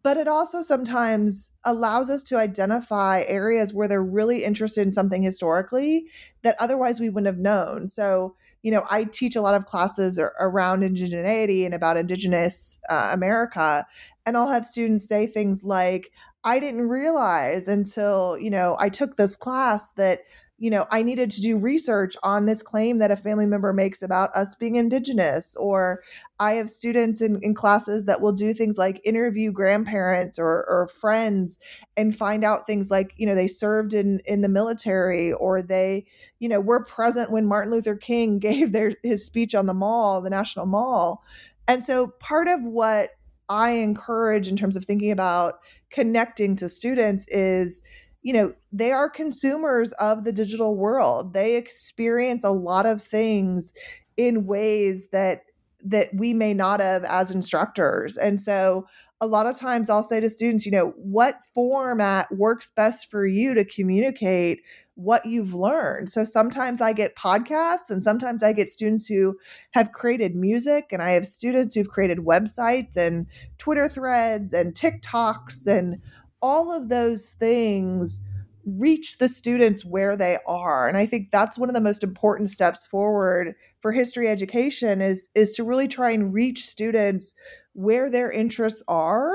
But 0.04 0.18
it 0.18 0.28
also 0.28 0.64
sometimes 0.64 1.52
allows 1.64 2.10
us 2.10 2.24
to 2.24 2.38
identify 2.38 3.24
areas 3.28 3.72
where 3.72 3.88
they're 3.88 4.02
really 4.02 4.44
interested 4.44 4.86
in 4.86 4.92
something 4.92 5.22
historically 5.22 6.08
that 6.42 6.56
otherwise 6.60 7.00
we 7.00 7.10
wouldn't 7.10 7.28
have 7.28 7.38
known. 7.38 7.88
So, 7.88 8.36
you 8.64 8.72
know, 8.72 8.84
I 8.90 9.04
teach 9.04 9.36
a 9.36 9.42
lot 9.42 9.54
of 9.54 9.66
classes 9.66 10.20
around 10.40 10.82
indigeneity 10.82 11.66
and 11.66 11.76
about 11.76 11.98
Indigenous 11.98 12.80
uh, 12.90 13.12
America. 13.14 13.86
And 14.26 14.36
I'll 14.36 14.50
have 14.50 14.66
students 14.66 15.08
say 15.08 15.28
things 15.28 15.64
like, 15.64 16.12
I 16.44 16.60
didn't 16.60 16.90
realize 16.90 17.68
until, 17.68 18.38
you 18.40 18.50
know, 18.50 18.76
I 18.80 18.90
took 18.90 19.16
this 19.16 19.36
class 19.36 19.92
that, 19.94 20.22
you 20.58 20.70
know, 20.70 20.86
I 20.92 21.02
needed 21.02 21.30
to 21.32 21.42
do 21.42 21.58
research 21.58 22.16
on 22.24 22.46
this 22.46 22.62
claim 22.62 23.00
that 23.00 23.12
a 23.12 23.16
family 23.16 23.46
member 23.46 23.74
makes 23.74 24.02
about 24.02 24.36
us 24.36 24.56
being 24.56 24.76
indigenous. 24.76 25.56
Or 25.56 26.04
I 26.40 26.54
have 26.54 26.70
students 26.70 27.22
in, 27.22 27.40
in 27.44 27.54
classes 27.54 28.06
that 28.06 28.22
will 28.22 28.32
do 28.32 28.54
things 28.54 28.78
like 28.78 29.02
interview 29.04 29.52
grandparents 29.52 30.40
or, 30.40 30.68
or 30.68 30.90
friends 31.00 31.60
and 31.96 32.18
find 32.18 32.44
out 32.44 32.66
things 32.66 32.90
like, 32.90 33.14
you 33.18 33.26
know, 33.26 33.36
they 33.36 33.48
served 33.48 33.94
in, 33.94 34.22
in 34.26 34.42
the 34.42 34.50
military 34.50 35.34
or 35.34 35.62
they, 35.62 36.06
you 36.40 36.50
know, 36.50 36.60
were 36.60 36.84
present 36.84 37.32
when 37.32 37.46
Martin 37.46 37.72
Luther 37.72 37.96
King 37.96 38.40
gave 38.40 38.72
their 38.72 38.94
his 39.04 39.26
speech 39.26 39.54
on 39.54 39.68
the 39.68 39.74
mall, 39.76 40.22
the 40.22 40.30
National 40.30 40.66
Mall. 40.66 41.24
And 41.68 41.84
so 41.84 42.08
part 42.20 42.48
of 42.48 42.64
what 42.64 43.12
I 43.52 43.72
encourage 43.72 44.48
in 44.48 44.56
terms 44.56 44.78
of 44.78 44.86
thinking 44.86 45.12
about 45.12 45.56
connecting 45.92 46.56
to 46.56 46.70
students 46.70 47.26
is 47.28 47.84
you 48.24 48.34
know, 48.34 48.54
they 48.72 48.92
are 48.92 49.10
consumers 49.10 49.94
of 49.94 50.24
the 50.24 50.32
digital 50.32 50.76
world. 50.76 51.34
They 51.34 51.56
experience 51.56 52.44
a 52.44 52.52
lot 52.52 52.86
of 52.86 53.02
things 53.02 53.74
in 54.16 54.46
ways 54.46 55.08
that 55.12 55.42
that 55.84 56.10
we 56.14 56.32
may 56.34 56.54
not 56.54 56.80
have 56.80 57.04
as 57.06 57.32
instructors. 57.32 58.16
And 58.16 58.40
so 58.40 58.86
a 59.20 59.26
lot 59.26 59.48
of 59.48 59.58
times 59.58 59.90
I'll 59.90 60.04
say 60.04 60.20
to 60.20 60.30
students, 60.30 60.64
you 60.64 60.72
know, 60.72 60.94
what 60.96 61.40
format 61.56 62.32
works 62.32 62.70
best 62.70 63.10
for 63.10 63.26
you 63.26 63.56
to 63.56 63.66
communicate 63.66 64.62
what 65.02 65.26
you've 65.26 65.54
learned. 65.54 66.10
So 66.10 66.24
sometimes 66.24 66.82
I 66.82 66.94
get 66.94 67.16
podcasts 67.16 67.90
and 67.90 68.04
sometimes 68.04 68.44
I 68.44 68.54
get 68.54 68.70
students 68.70 69.08
who 69.08 69.36
have 69.72 69.92
created 69.92 70.36
music 70.36 70.88
and 70.92 71.02
I 71.02 71.12
have 71.12 71.26
students 71.26 71.74
who've 71.74 71.90
created 71.90 72.20
websites 72.20 72.96
and 72.96 73.26
Twitter 73.58 73.90
threads 73.90 74.54
and 74.54 74.74
TikToks 74.74 75.68
and 75.68 75.96
all 76.42 76.72
of 76.72 76.90
those 76.90 77.34
things 77.34 78.24
reach 78.66 79.18
the 79.18 79.28
students 79.28 79.84
where 79.84 80.16
they 80.16 80.38
are 80.46 80.88
and 80.88 80.96
i 80.96 81.04
think 81.04 81.32
that's 81.32 81.58
one 81.58 81.68
of 81.68 81.74
the 81.74 81.82
most 81.82 82.04
important 82.04 82.48
steps 82.48 82.86
forward 82.86 83.56
for 83.80 83.92
history 83.92 84.28
education 84.28 85.02
is 85.02 85.30
is 85.34 85.56
to 85.56 85.64
really 85.64 85.88
try 85.88 86.12
and 86.12 86.32
reach 86.32 86.68
students 86.68 87.34
where 87.74 88.08
their 88.08 88.32
interests 88.32 88.84
are 88.88 89.34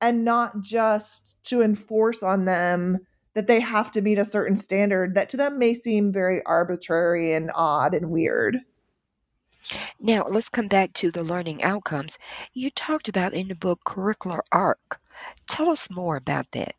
and 0.00 0.24
not 0.24 0.60
just 0.60 1.36
to 1.44 1.62
enforce 1.62 2.22
on 2.22 2.46
them 2.46 2.98
that 3.34 3.46
they 3.46 3.60
have 3.60 3.90
to 3.92 4.02
meet 4.02 4.18
a 4.18 4.24
certain 4.24 4.56
standard 4.56 5.14
that 5.14 5.28
to 5.28 5.36
them 5.36 5.58
may 5.58 5.74
seem 5.74 6.12
very 6.12 6.42
arbitrary 6.44 7.32
and 7.32 7.50
odd 7.54 7.94
and 7.94 8.10
weird 8.10 8.58
Now, 10.00 10.26
let's 10.28 10.48
come 10.48 10.68
back 10.68 10.92
to 10.94 11.10
the 11.10 11.24
learning 11.24 11.62
outcomes. 11.62 12.18
You 12.52 12.70
talked 12.70 13.08
about 13.08 13.32
in 13.34 13.48
the 13.48 13.54
book 13.54 13.80
curricular 13.86 14.40
arc. 14.52 15.00
Tell 15.48 15.70
us 15.70 15.90
more 15.90 16.16
about 16.16 16.50
that. 16.52 16.74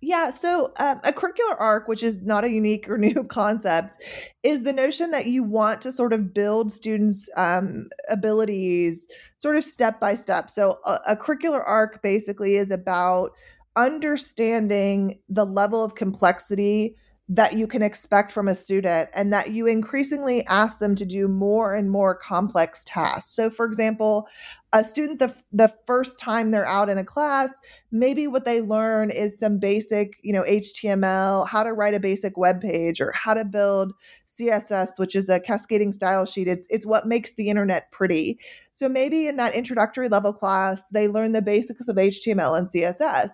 Yeah, 0.00 0.28
so 0.28 0.70
um, 0.80 1.00
a 1.04 1.12
curricular 1.12 1.58
arc, 1.58 1.88
which 1.88 2.02
is 2.02 2.20
not 2.20 2.44
a 2.44 2.50
unique 2.50 2.90
or 2.90 2.98
new 3.08 3.24
concept, 3.24 3.96
is 4.42 4.62
the 4.62 4.72
notion 4.72 5.10
that 5.12 5.26
you 5.26 5.42
want 5.42 5.80
to 5.80 5.92
sort 5.92 6.12
of 6.12 6.34
build 6.34 6.70
students' 6.70 7.30
um, 7.38 7.88
abilities 8.10 9.08
sort 9.38 9.56
of 9.56 9.64
step 9.64 10.00
by 10.00 10.14
step. 10.14 10.50
So 10.50 10.78
a, 10.84 11.00
a 11.08 11.16
curricular 11.16 11.62
arc 11.66 12.02
basically 12.02 12.56
is 12.56 12.70
about 12.70 13.30
understanding 13.76 15.18
the 15.28 15.44
level 15.44 15.84
of 15.84 15.94
complexity 15.94 16.96
that 17.28 17.56
you 17.56 17.66
can 17.66 17.82
expect 17.82 18.30
from 18.30 18.48
a 18.48 18.54
student 18.54 19.08
and 19.14 19.32
that 19.32 19.50
you 19.50 19.66
increasingly 19.66 20.46
ask 20.46 20.78
them 20.78 20.94
to 20.94 21.06
do 21.06 21.26
more 21.26 21.74
and 21.74 21.90
more 21.90 22.14
complex 22.14 22.84
tasks. 22.84 23.34
So 23.34 23.48
for 23.48 23.64
example, 23.64 24.28
a 24.74 24.84
student 24.84 25.20
the 25.20 25.32
the 25.52 25.72
first 25.86 26.18
time 26.18 26.50
they're 26.50 26.66
out 26.66 26.90
in 26.90 26.98
a 26.98 27.04
class, 27.04 27.60
maybe 27.92 28.26
what 28.26 28.44
they 28.44 28.60
learn 28.60 29.08
is 29.08 29.38
some 29.38 29.58
basic, 29.58 30.18
you 30.22 30.32
know, 30.32 30.42
HTML, 30.42 31.48
how 31.48 31.62
to 31.62 31.72
write 31.72 31.94
a 31.94 32.00
basic 32.00 32.36
web 32.36 32.60
page 32.60 33.00
or 33.00 33.12
how 33.12 33.32
to 33.32 33.44
build 33.44 33.94
CSS, 34.26 34.98
which 34.98 35.14
is 35.14 35.28
a 35.30 35.40
cascading 35.40 35.92
style 35.92 36.26
sheet. 36.26 36.48
It's 36.48 36.66
it's 36.70 36.84
what 36.84 37.06
makes 37.06 37.34
the 37.34 37.48
internet 37.48 37.90
pretty. 37.90 38.38
So 38.72 38.88
maybe 38.88 39.28
in 39.28 39.36
that 39.36 39.54
introductory 39.54 40.08
level 40.08 40.32
class, 40.32 40.88
they 40.88 41.06
learn 41.06 41.32
the 41.32 41.40
basics 41.40 41.88
of 41.88 41.96
HTML 41.96 42.58
and 42.58 42.66
CSS. 42.66 43.30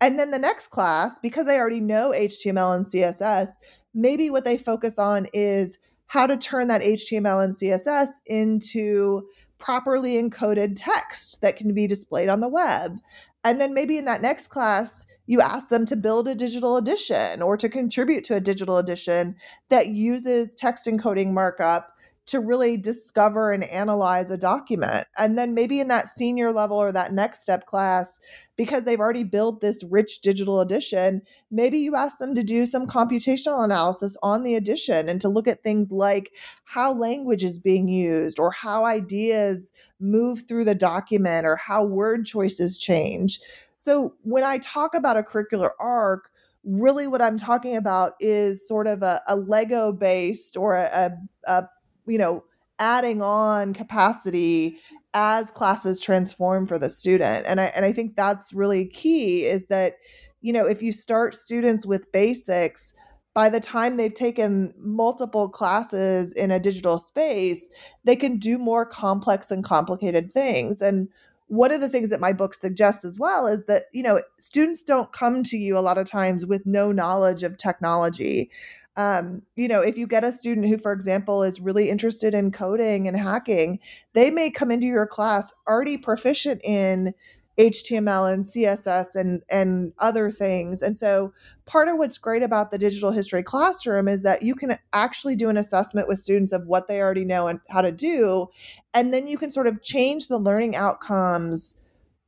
And 0.00 0.18
then 0.18 0.30
the 0.30 0.38
next 0.38 0.68
class, 0.68 1.18
because 1.18 1.46
they 1.46 1.58
already 1.58 1.80
know 1.80 2.12
HTML 2.16 2.74
and 2.74 2.84
CSS, 2.84 3.50
maybe 3.94 4.30
what 4.30 4.44
they 4.44 4.56
focus 4.56 4.98
on 4.98 5.26
is 5.32 5.78
how 6.06 6.26
to 6.26 6.36
turn 6.36 6.68
that 6.68 6.82
HTML 6.82 7.42
and 7.42 7.52
CSS 7.52 8.20
into 8.26 9.28
properly 9.58 10.22
encoded 10.22 10.74
text 10.76 11.40
that 11.42 11.56
can 11.56 11.74
be 11.74 11.86
displayed 11.86 12.28
on 12.28 12.40
the 12.40 12.48
web. 12.48 12.98
And 13.44 13.60
then 13.60 13.74
maybe 13.74 13.98
in 13.98 14.04
that 14.04 14.22
next 14.22 14.48
class, 14.48 15.06
you 15.26 15.40
ask 15.40 15.68
them 15.68 15.86
to 15.86 15.96
build 15.96 16.28
a 16.28 16.34
digital 16.34 16.76
edition 16.76 17.42
or 17.42 17.56
to 17.56 17.68
contribute 17.68 18.24
to 18.24 18.36
a 18.36 18.40
digital 18.40 18.78
edition 18.78 19.36
that 19.68 19.88
uses 19.88 20.54
text 20.54 20.86
encoding 20.86 21.32
markup 21.32 21.92
to 22.28 22.40
really 22.40 22.76
discover 22.76 23.52
and 23.52 23.64
analyze 23.64 24.30
a 24.30 24.38
document. 24.38 25.06
And 25.18 25.36
then 25.36 25.54
maybe 25.54 25.80
in 25.80 25.88
that 25.88 26.06
senior 26.06 26.52
level 26.52 26.76
or 26.76 26.92
that 26.92 27.12
next 27.12 27.42
step 27.42 27.66
class, 27.66 28.20
because 28.56 28.84
they've 28.84 29.00
already 29.00 29.24
built 29.24 29.60
this 29.60 29.82
rich 29.84 30.20
digital 30.20 30.60
edition, 30.60 31.22
maybe 31.50 31.78
you 31.78 31.96
ask 31.96 32.18
them 32.18 32.34
to 32.34 32.42
do 32.42 32.66
some 32.66 32.86
computational 32.86 33.64
analysis 33.64 34.16
on 34.22 34.42
the 34.42 34.54
edition 34.54 35.08
and 35.08 35.20
to 35.20 35.28
look 35.28 35.48
at 35.48 35.62
things 35.62 35.90
like 35.90 36.30
how 36.64 36.92
language 36.92 37.42
is 37.42 37.58
being 37.58 37.88
used 37.88 38.38
or 38.38 38.50
how 38.50 38.84
ideas 38.84 39.72
move 39.98 40.44
through 40.46 40.64
the 40.64 40.74
document 40.74 41.46
or 41.46 41.56
how 41.56 41.84
word 41.84 42.26
choices 42.26 42.76
change. 42.76 43.40
So 43.78 44.14
when 44.22 44.44
I 44.44 44.58
talk 44.58 44.94
about 44.94 45.16
a 45.16 45.22
curricular 45.22 45.70
arc, 45.80 46.30
really 46.64 47.06
what 47.06 47.22
I'm 47.22 47.38
talking 47.38 47.76
about 47.76 48.14
is 48.20 48.66
sort 48.66 48.86
of 48.86 49.02
a, 49.02 49.22
a 49.26 49.36
Lego 49.36 49.92
based 49.92 50.56
or 50.56 50.74
a, 50.74 50.88
a, 50.92 51.60
a 51.60 51.68
you 52.08 52.18
know, 52.18 52.44
adding 52.78 53.22
on 53.22 53.74
capacity 53.74 54.78
as 55.14 55.50
classes 55.50 56.00
transform 56.00 56.66
for 56.66 56.78
the 56.78 56.90
student. 56.90 57.46
And 57.46 57.60
I 57.60 57.66
and 57.74 57.84
I 57.84 57.92
think 57.92 58.16
that's 58.16 58.52
really 58.52 58.86
key 58.86 59.44
is 59.44 59.66
that 59.66 59.94
you 60.40 60.52
know, 60.52 60.66
if 60.66 60.82
you 60.82 60.92
start 60.92 61.34
students 61.34 61.84
with 61.84 62.12
basics, 62.12 62.94
by 63.34 63.48
the 63.48 63.60
time 63.60 63.96
they've 63.96 64.14
taken 64.14 64.72
multiple 64.78 65.48
classes 65.48 66.32
in 66.32 66.50
a 66.50 66.60
digital 66.60 66.98
space, 66.98 67.68
they 68.04 68.16
can 68.16 68.36
do 68.36 68.58
more 68.58 68.86
complex 68.86 69.50
and 69.50 69.64
complicated 69.64 70.30
things. 70.30 70.80
And 70.80 71.08
one 71.48 71.72
of 71.72 71.80
the 71.80 71.88
things 71.88 72.10
that 72.10 72.20
my 72.20 72.32
book 72.32 72.54
suggests 72.54 73.04
as 73.04 73.18
well 73.18 73.46
is 73.46 73.64
that 73.64 73.84
you 73.92 74.02
know 74.02 74.20
students 74.38 74.82
don't 74.82 75.12
come 75.12 75.42
to 75.42 75.56
you 75.56 75.76
a 75.76 75.80
lot 75.80 75.98
of 75.98 76.08
times 76.08 76.46
with 76.46 76.64
no 76.66 76.92
knowledge 76.92 77.42
of 77.42 77.56
technology 77.56 78.50
um, 78.98 79.42
you 79.54 79.68
know, 79.68 79.80
if 79.80 79.96
you 79.96 80.08
get 80.08 80.24
a 80.24 80.32
student 80.32 80.66
who, 80.66 80.76
for 80.76 80.92
example, 80.92 81.44
is 81.44 81.60
really 81.60 81.88
interested 81.88 82.34
in 82.34 82.50
coding 82.50 83.06
and 83.06 83.16
hacking, 83.16 83.78
they 84.12 84.28
may 84.28 84.50
come 84.50 84.72
into 84.72 84.86
your 84.86 85.06
class 85.06 85.54
already 85.68 85.96
proficient 85.96 86.60
in 86.64 87.14
HTML 87.60 88.32
and 88.32 88.42
CSS 88.42 89.14
and 89.14 89.42
and 89.48 89.92
other 90.00 90.32
things. 90.32 90.82
And 90.82 90.98
so 90.98 91.32
part 91.64 91.86
of 91.86 91.96
what's 91.96 92.18
great 92.18 92.42
about 92.42 92.72
the 92.72 92.78
digital 92.78 93.12
history 93.12 93.44
classroom 93.44 94.08
is 94.08 94.24
that 94.24 94.42
you 94.42 94.56
can 94.56 94.76
actually 94.92 95.36
do 95.36 95.48
an 95.48 95.56
assessment 95.56 96.08
with 96.08 96.18
students 96.18 96.52
of 96.52 96.66
what 96.66 96.88
they 96.88 97.00
already 97.00 97.24
know 97.24 97.46
and 97.46 97.60
how 97.68 97.82
to 97.82 97.92
do 97.92 98.48
and 98.94 99.12
then 99.12 99.26
you 99.26 99.38
can 99.38 99.50
sort 99.50 99.66
of 99.66 99.82
change 99.82 100.28
the 100.28 100.38
learning 100.38 100.76
outcomes 100.76 101.76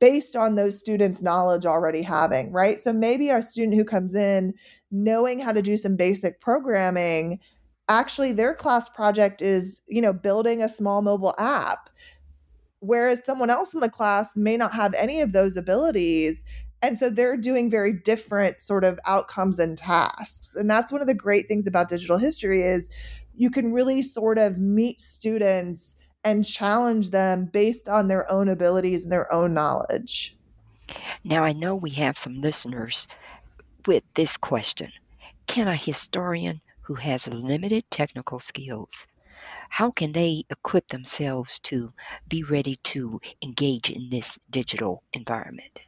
based 0.01 0.35
on 0.35 0.55
those 0.55 0.77
students' 0.77 1.21
knowledge 1.21 1.65
already 1.65 2.01
having, 2.01 2.51
right? 2.51 2.79
So 2.79 2.91
maybe 2.91 3.29
a 3.29 3.41
student 3.41 3.75
who 3.75 3.85
comes 3.85 4.15
in 4.15 4.53
knowing 4.91 5.39
how 5.39 5.51
to 5.51 5.61
do 5.61 5.77
some 5.77 5.95
basic 5.95 6.41
programming, 6.41 7.39
actually 7.89 8.31
their 8.31 8.53
class 8.53 8.89
project 8.89 9.41
is, 9.41 9.81
you 9.87 10.01
know, 10.01 10.13
building 10.13 10.61
a 10.61 10.69
small 10.69 11.01
mobile 11.01 11.33
app. 11.37 11.89
Whereas 12.79 13.23
someone 13.23 13.49
else 13.49 13.73
in 13.73 13.79
the 13.79 13.89
class 13.89 14.35
may 14.35 14.57
not 14.57 14.73
have 14.73 14.93
any 14.95 15.21
of 15.21 15.33
those 15.33 15.55
abilities. 15.55 16.43
And 16.81 16.97
so 16.97 17.09
they're 17.09 17.37
doing 17.37 17.69
very 17.69 17.93
different 17.93 18.59
sort 18.59 18.83
of 18.83 18.99
outcomes 19.05 19.59
and 19.59 19.77
tasks. 19.77 20.55
And 20.55 20.69
that's 20.69 20.91
one 20.91 21.01
of 21.01 21.07
the 21.07 21.13
great 21.13 21.47
things 21.47 21.67
about 21.67 21.89
digital 21.89 22.17
history 22.17 22.63
is 22.63 22.89
you 23.35 23.51
can 23.51 23.71
really 23.71 24.01
sort 24.01 24.39
of 24.39 24.57
meet 24.57 24.99
students 24.99 25.95
and 26.23 26.45
challenge 26.45 27.11
them 27.11 27.45
based 27.45 27.87
on 27.87 28.07
their 28.07 28.31
own 28.31 28.49
abilities 28.49 29.03
and 29.03 29.11
their 29.11 29.31
own 29.33 29.53
knowledge. 29.53 30.35
Now, 31.23 31.43
I 31.43 31.53
know 31.53 31.75
we 31.75 31.91
have 31.91 32.17
some 32.17 32.41
listeners 32.41 33.07
with 33.87 34.03
this 34.13 34.37
question 34.37 34.91
Can 35.47 35.67
a 35.67 35.75
historian 35.75 36.61
who 36.81 36.95
has 36.95 37.27
limited 37.27 37.89
technical 37.89 38.39
skills 38.39 39.07
how 39.69 39.89
can 39.89 40.11
they 40.11 40.43
equip 40.51 40.87
themselves 40.89 41.59
to 41.59 41.91
be 42.27 42.43
ready 42.43 42.75
to 42.83 43.19
engage 43.41 43.89
in 43.89 44.09
this 44.09 44.37
digital 44.51 45.01
environment? 45.13 45.87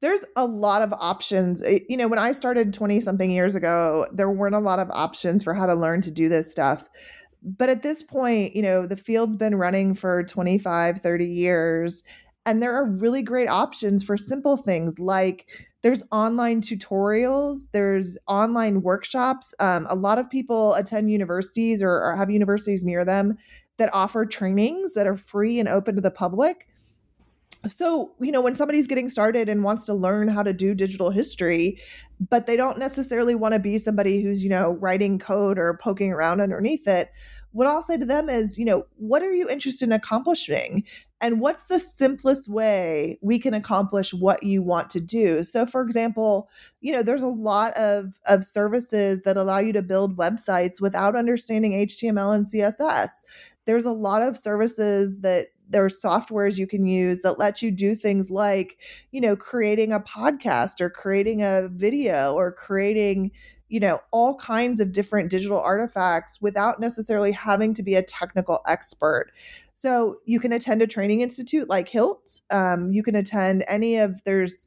There's 0.00 0.24
a 0.34 0.44
lot 0.44 0.82
of 0.82 0.92
options. 0.98 1.62
You 1.88 1.96
know, 1.96 2.08
when 2.08 2.18
I 2.18 2.32
started 2.32 2.74
20 2.74 2.98
something 2.98 3.30
years 3.30 3.54
ago, 3.54 4.04
there 4.12 4.30
weren't 4.30 4.56
a 4.56 4.60
lot 4.60 4.80
of 4.80 4.90
options 4.90 5.44
for 5.44 5.54
how 5.54 5.66
to 5.66 5.74
learn 5.74 6.00
to 6.02 6.10
do 6.10 6.28
this 6.28 6.50
stuff 6.50 6.88
but 7.42 7.68
at 7.68 7.82
this 7.82 8.02
point, 8.02 8.54
you 8.54 8.62
know, 8.62 8.86
the 8.86 8.96
field's 8.96 9.36
been 9.36 9.56
running 9.56 9.94
for 9.94 10.22
25, 10.22 11.00
30 11.00 11.26
years, 11.26 12.02
and 12.46 12.62
there 12.62 12.74
are 12.74 12.84
really 12.84 13.22
great 13.22 13.48
options 13.48 14.02
for 14.02 14.16
simple 14.16 14.56
things 14.56 14.98
like 14.98 15.46
there's 15.82 16.02
online 16.12 16.60
tutorials, 16.62 17.68
there's 17.72 18.16
online 18.28 18.82
workshops. 18.82 19.54
Um, 19.58 19.86
a 19.90 19.96
lot 19.96 20.18
of 20.18 20.30
people 20.30 20.74
attend 20.74 21.10
universities 21.10 21.82
or, 21.82 21.90
or 21.90 22.16
have 22.16 22.30
universities 22.30 22.84
near 22.84 23.04
them 23.04 23.36
that 23.78 23.90
offer 23.92 24.24
trainings 24.24 24.94
that 24.94 25.06
are 25.06 25.16
free 25.16 25.58
and 25.58 25.68
open 25.68 25.96
to 25.96 26.00
the 26.00 26.10
public. 26.10 26.68
so 27.68 28.12
you 28.20 28.32
know 28.32 28.40
when 28.42 28.54
somebody's 28.54 28.88
getting 28.88 29.08
started 29.08 29.48
and 29.48 29.62
wants 29.62 29.86
to 29.86 29.94
learn 29.94 30.26
how 30.28 30.42
to 30.42 30.52
do 30.52 30.74
digital 30.74 31.10
history 31.10 31.80
but 32.28 32.46
they 32.46 32.56
don't 32.56 32.78
necessarily 32.78 33.36
want 33.36 33.54
to 33.54 33.60
be 33.60 33.78
somebody 33.78 34.20
who's 34.20 34.42
you 34.42 34.50
know 34.50 34.72
writing 34.80 35.16
code 35.16 35.58
or 35.58 35.78
poking 35.80 36.10
around 36.10 36.40
underneath 36.40 36.88
it 36.88 37.10
what 37.52 37.68
i'll 37.68 37.82
say 37.82 37.96
to 37.96 38.04
them 38.04 38.28
is 38.28 38.58
you 38.58 38.64
know 38.64 38.82
what 38.96 39.22
are 39.22 39.32
you 39.32 39.48
interested 39.48 39.84
in 39.84 39.92
accomplishing 39.92 40.82
and 41.22 41.40
what's 41.40 41.64
the 41.64 41.78
simplest 41.78 42.48
way 42.48 43.18
we 43.22 43.38
can 43.38 43.54
accomplish 43.54 44.12
what 44.12 44.42
you 44.42 44.62
want 44.62 44.90
to 44.90 45.00
do? 45.00 45.42
So 45.44 45.64
for 45.64 45.80
example 45.80 46.50
you 46.82 46.92
know 46.92 47.02
there's 47.02 47.22
a 47.22 47.26
lot 47.26 47.72
of 47.74 48.18
of 48.26 48.44
services 48.44 49.22
that 49.22 49.36
allow 49.36 49.58
you 49.58 49.72
to 49.72 49.82
build 49.82 50.18
websites 50.18 50.80
without 50.80 51.16
understanding 51.16 51.72
html 51.72 52.34
and 52.34 52.46
css 52.46 53.22
there's 53.64 53.84
a 53.84 53.90
lot 53.90 54.22
of 54.22 54.36
services 54.36 55.20
that 55.20 55.48
there 55.68 55.84
are 55.84 55.88
softwares 55.88 56.58
you 56.58 56.66
can 56.66 56.86
use 56.86 57.20
that 57.20 57.38
let 57.38 57.62
you 57.62 57.70
do 57.70 57.94
things 57.94 58.30
like 58.30 58.78
you 59.12 59.20
know 59.20 59.36
creating 59.36 59.92
a 59.92 60.00
podcast 60.00 60.80
or 60.80 60.90
creating 60.90 61.42
a 61.42 61.68
video 61.72 62.34
or 62.34 62.52
creating 62.52 63.30
you 63.72 63.80
know 63.80 63.98
all 64.10 64.34
kinds 64.36 64.80
of 64.80 64.92
different 64.92 65.30
digital 65.30 65.58
artifacts 65.58 66.40
without 66.40 66.78
necessarily 66.78 67.32
having 67.32 67.72
to 67.72 67.82
be 67.82 67.94
a 67.94 68.02
technical 68.02 68.60
expert 68.68 69.32
so 69.74 70.16
you 70.26 70.38
can 70.38 70.52
attend 70.52 70.82
a 70.82 70.86
training 70.86 71.22
institute 71.22 71.68
like 71.68 71.88
hilt 71.88 72.42
um, 72.50 72.92
you 72.92 73.02
can 73.02 73.14
attend 73.16 73.64
any 73.66 73.96
of 73.96 74.22
there's 74.24 74.66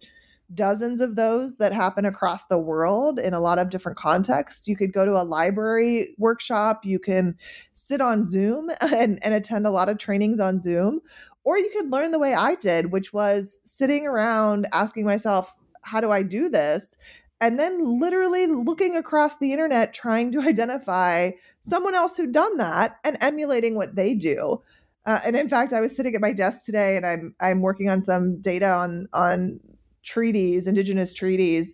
dozens 0.53 1.01
of 1.01 1.15
those 1.15 1.55
that 1.57 1.73
happen 1.73 2.05
across 2.05 2.45
the 2.45 2.57
world 2.57 3.19
in 3.19 3.33
a 3.33 3.39
lot 3.39 3.57
of 3.57 3.69
different 3.69 3.97
contexts. 3.97 4.67
You 4.67 4.75
could 4.75 4.93
go 4.93 5.03
to 5.03 5.13
a 5.13 5.23
library 5.23 6.13
workshop, 6.19 6.85
you 6.85 6.99
can 6.99 7.35
sit 7.73 7.99
on 7.99 8.25
Zoom 8.25 8.69
and, 8.81 9.23
and 9.25 9.33
attend 9.33 9.65
a 9.65 9.71
lot 9.71 9.89
of 9.89 9.97
trainings 9.97 10.39
on 10.39 10.61
Zoom, 10.61 11.01
or 11.43 11.57
you 11.57 11.71
could 11.75 11.91
learn 11.91 12.11
the 12.11 12.19
way 12.19 12.33
I 12.33 12.55
did, 12.55 12.91
which 12.91 13.11
was 13.13 13.59
sitting 13.63 14.05
around 14.05 14.67
asking 14.71 15.05
myself, 15.05 15.55
how 15.81 16.01
do 16.01 16.11
I 16.11 16.23
do 16.23 16.49
this? 16.49 16.97
And 17.45 17.59
then 17.59 17.99
literally 17.99 18.47
looking 18.47 18.95
across 18.95 19.37
the 19.37 19.53
internet 19.53 19.93
trying 19.93 20.31
to 20.31 20.41
identify 20.47 21.29
someone 21.61 21.93
else 21.93 22.17
who'd 22.17 22.31
done 22.31 22.57
that 22.57 22.97
and 23.03 23.17
emulating 23.21 23.75
what 23.75 23.95
they 23.95 24.15
do. 24.15 24.63
Uh, 25.05 25.19
and 25.23 25.35
in 25.35 25.47
fact, 25.47 25.71
I 25.71 25.79
was 25.79 25.95
sitting 25.95 26.15
at 26.15 26.21
my 26.21 26.33
desk 26.33 26.65
today, 26.65 26.97
and 26.97 27.05
I'm 27.05 27.35
I'm 27.39 27.61
working 27.61 27.87
on 27.87 28.01
some 28.01 28.41
data 28.41 28.67
on 28.67 29.07
on 29.13 29.59
treaties, 30.01 30.65
indigenous 30.65 31.13
treaties. 31.13 31.71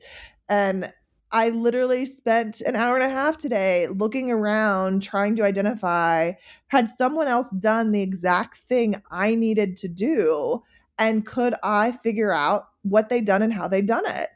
And 0.50 0.92
I 1.32 1.52
literally 1.52 2.06
spent 2.06 2.60
an 2.60 2.76
hour 2.76 2.96
and 2.96 3.10
a 3.10 3.10
half 3.10 3.38
today 3.38 3.88
looking 3.88 4.30
around 4.30 5.02
trying 5.02 5.38
to 5.38 5.46
identify 5.46 6.34
had 6.68 6.90
someone 6.90 7.30
else 7.30 7.50
done 7.52 7.92
the 7.92 8.02
exact 8.02 8.58
thing 8.68 8.96
I 9.10 9.36
needed 9.36 9.78
to 9.78 9.88
do 9.88 10.64
and 11.00 11.26
could 11.26 11.54
I 11.64 11.94
figure 11.94 12.34
out 12.34 12.66
what 12.82 13.08
they'd 13.08 13.24
done 13.24 13.42
and 13.42 13.54
how 13.54 13.70
they'd 13.70 13.86
done 13.86 14.04
it. 14.06 14.28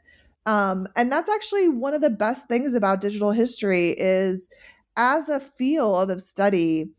Um, 0.46 0.86
and 0.96 1.10
that's 1.10 1.28
actually 1.28 1.68
one 1.68 1.94
of 1.94 2.00
the 2.00 2.10
best 2.10 2.48
things 2.48 2.74
about 2.74 3.00
digital 3.00 3.32
history 3.32 3.90
is 3.98 4.48
as 4.96 5.28
a 5.28 5.40
field 5.40 6.10
of 6.10 6.22
study, 6.22 6.90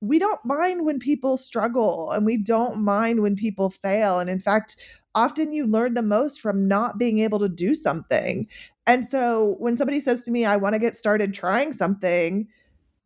we 0.00 0.18
don't 0.18 0.44
mind 0.44 0.84
when 0.86 0.98
people 0.98 1.36
struggle 1.38 2.10
and 2.10 2.26
we 2.26 2.36
don't 2.36 2.82
mind 2.82 3.22
when 3.22 3.36
people 3.36 3.70
fail. 3.70 4.20
And 4.20 4.30
in 4.30 4.40
fact, 4.40 4.76
often 5.14 5.52
you 5.52 5.66
learn 5.66 5.94
the 5.94 6.02
most 6.02 6.40
from 6.40 6.68
not 6.68 6.98
being 6.98 7.18
able 7.20 7.38
to 7.40 7.48
do 7.48 7.74
something. 7.74 8.46
And 8.86 9.06
so 9.06 9.56
when 9.58 9.76
somebody 9.76 10.00
says 10.00 10.24
to 10.24 10.30
me, 10.32 10.44
I 10.44 10.56
want 10.56 10.74
to 10.74 10.80
get 10.80 10.96
started 10.96 11.34
trying 11.34 11.72
something, 11.72 12.48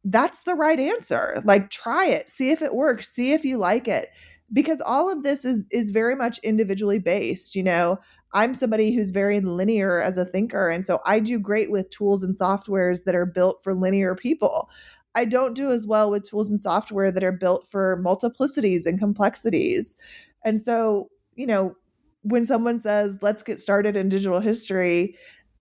that's 0.05 0.43
the 0.43 0.55
right 0.55 0.79
answer. 0.79 1.41
Like 1.45 1.71
try 1.71 2.07
it, 2.07 2.29
see 2.29 2.51
if 2.51 2.63
it 2.63 2.75
works, 2.75 3.09
see 3.11 3.33
if 3.33 3.45
you 3.45 3.57
like 3.59 3.89
it. 3.89 4.09
Because 4.53 4.81
all 4.83 5.11
of 5.11 5.23
this 5.23 5.45
is 5.45 5.67
is 5.71 5.91
very 5.91 6.15
much 6.15 6.39
individually 6.41 6.99
based, 6.99 7.55
you 7.57 7.63
know. 7.63 7.99
I'm 8.35 8.55
somebody 8.55 8.95
who's 8.95 9.11
very 9.11 9.41
linear 9.41 10.01
as 10.01 10.19
a 10.19 10.25
thinker 10.25 10.69
and 10.69 10.87
so 10.87 11.01
I 11.07 11.21
do 11.21 11.39
great 11.39 11.71
with 11.71 11.91
tools 11.91 12.23
and 12.23 12.39
softwares 12.39 13.05
that 13.05 13.15
are 13.15 13.27
built 13.27 13.63
for 13.63 13.75
linear 13.75 14.15
people. 14.15 14.69
I 15.15 15.25
don't 15.25 15.55
do 15.55 15.71
as 15.71 15.87
well 15.87 16.11
with 16.11 16.29
tools 16.29 16.51
and 16.51 16.61
software 16.61 17.11
that 17.11 17.25
are 17.25 17.33
built 17.33 17.69
for 17.71 18.03
multiplicities 18.05 18.85
and 18.85 18.99
complexities. 18.99 19.97
And 20.45 20.61
so, 20.61 21.09
you 21.37 21.47
know, 21.47 21.77
when 22.23 22.45
someone 22.45 22.81
says, 22.81 23.19
let's 23.23 23.43
get 23.43 23.61
started 23.61 23.97
in 23.97 24.09
digital 24.09 24.41
history, 24.41 25.17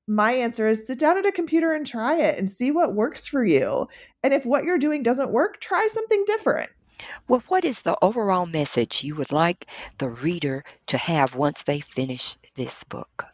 my 0.08 0.32
answer 0.32 0.68
is 0.68 0.86
sit 0.86 1.00
down 1.00 1.18
at 1.18 1.26
a 1.26 1.32
computer 1.32 1.72
and 1.72 1.86
try 1.86 2.18
it 2.18 2.38
and 2.38 2.50
see 2.50 2.72
what 2.72 2.96
works 2.96 3.28
for 3.28 3.46
you. 3.46 3.88
And 4.24 4.34
if 4.34 4.46
what 4.46 4.64
you're 4.64 4.80
doing 4.80 5.04
doesn't 5.04 5.32
work, 5.32 5.60
try 5.62 5.88
something 5.92 6.24
different. 6.26 6.70
Well, 7.28 7.44
what 7.48 7.66
is 7.66 7.82
the 7.82 7.98
overall 8.02 8.46
message 8.46 9.04
you 9.04 9.16
would 9.16 9.32
like 9.32 9.68
the 9.98 10.10
reader 10.10 10.64
to 10.88 10.98
have 10.98 11.36
once 11.36 11.64
they 11.64 11.80
finish 11.80 12.38
this 12.56 12.84
book? 12.84 13.26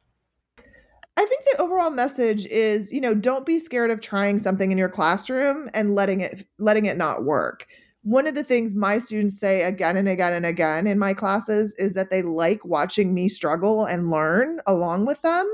I 1.17 1.26
think 1.26 1.43
the 1.45 1.62
overall 1.62 1.89
message 1.89 2.45
is, 2.45 2.91
you 2.91 3.02
know, 3.02 3.13
don't 3.13 3.45
be 3.45 3.60
scared 3.60 3.91
of 3.91 4.00
trying 4.00 4.39
something 4.39 4.72
in 4.72 4.78
your 4.78 4.89
classroom 4.89 5.69
and 5.74 5.95
letting 5.95 6.22
it 6.22 6.48
letting 6.58 6.86
it 6.86 6.95
not 6.98 7.26
work 7.26 7.67
one 8.04 8.28
of 8.28 8.36
the 8.36 8.43
things 8.43 8.76
my 8.76 8.98
students 8.98 9.38
say 9.38 9.63
again 9.63 9.98
and 9.98 10.08
again 10.08 10.34
and 10.34 10.45
again 10.45 10.88
in 10.88 10.98
my 10.98 11.13
classes 11.13 11.76
is 11.76 11.93
that 11.93 12.10
they 12.10 12.22
like 12.22 12.63
watching 12.63 13.13
me 13.13 13.28
struggle 13.28 13.86
and 13.86 14.10
learn 14.10 14.62
along 14.67 15.06
with 15.06 15.22
them. 15.22 15.45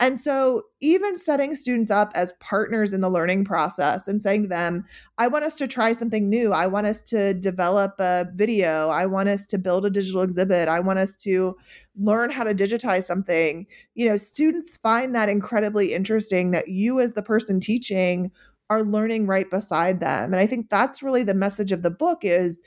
And 0.00 0.20
so, 0.20 0.62
even 0.80 1.16
setting 1.16 1.54
students 1.54 1.90
up 1.90 2.10
as 2.16 2.32
partners 2.40 2.92
in 2.92 3.00
the 3.00 3.08
learning 3.08 3.44
process 3.44 4.08
and 4.08 4.20
saying 4.20 4.42
to 4.42 4.48
them, 4.48 4.84
I 5.18 5.28
want 5.28 5.44
us 5.44 5.54
to 5.56 5.68
try 5.68 5.92
something 5.92 6.28
new. 6.28 6.50
I 6.50 6.66
want 6.66 6.88
us 6.88 7.00
to 7.02 7.32
develop 7.34 7.92
a 8.00 8.26
video. 8.34 8.88
I 8.88 9.06
want 9.06 9.28
us 9.28 9.46
to 9.46 9.58
build 9.58 9.86
a 9.86 9.90
digital 9.90 10.22
exhibit. 10.22 10.68
I 10.68 10.80
want 10.80 10.98
us 10.98 11.14
to 11.22 11.56
learn 11.96 12.30
how 12.30 12.42
to 12.42 12.54
digitize 12.54 13.04
something. 13.04 13.66
You 13.94 14.08
know, 14.08 14.16
students 14.16 14.76
find 14.78 15.14
that 15.14 15.28
incredibly 15.28 15.94
interesting 15.94 16.50
that 16.50 16.68
you, 16.68 16.98
as 16.98 17.12
the 17.12 17.22
person 17.22 17.60
teaching, 17.60 18.30
are 18.70 18.82
learning 18.82 19.26
right 19.26 19.48
beside 19.48 20.00
them. 20.00 20.32
And 20.32 20.36
I 20.36 20.46
think 20.46 20.70
that's 20.70 21.02
really 21.02 21.22
the 21.22 21.34
message 21.34 21.70
of 21.70 21.82
the 21.82 21.90
book 21.90 22.24
is 22.24 22.62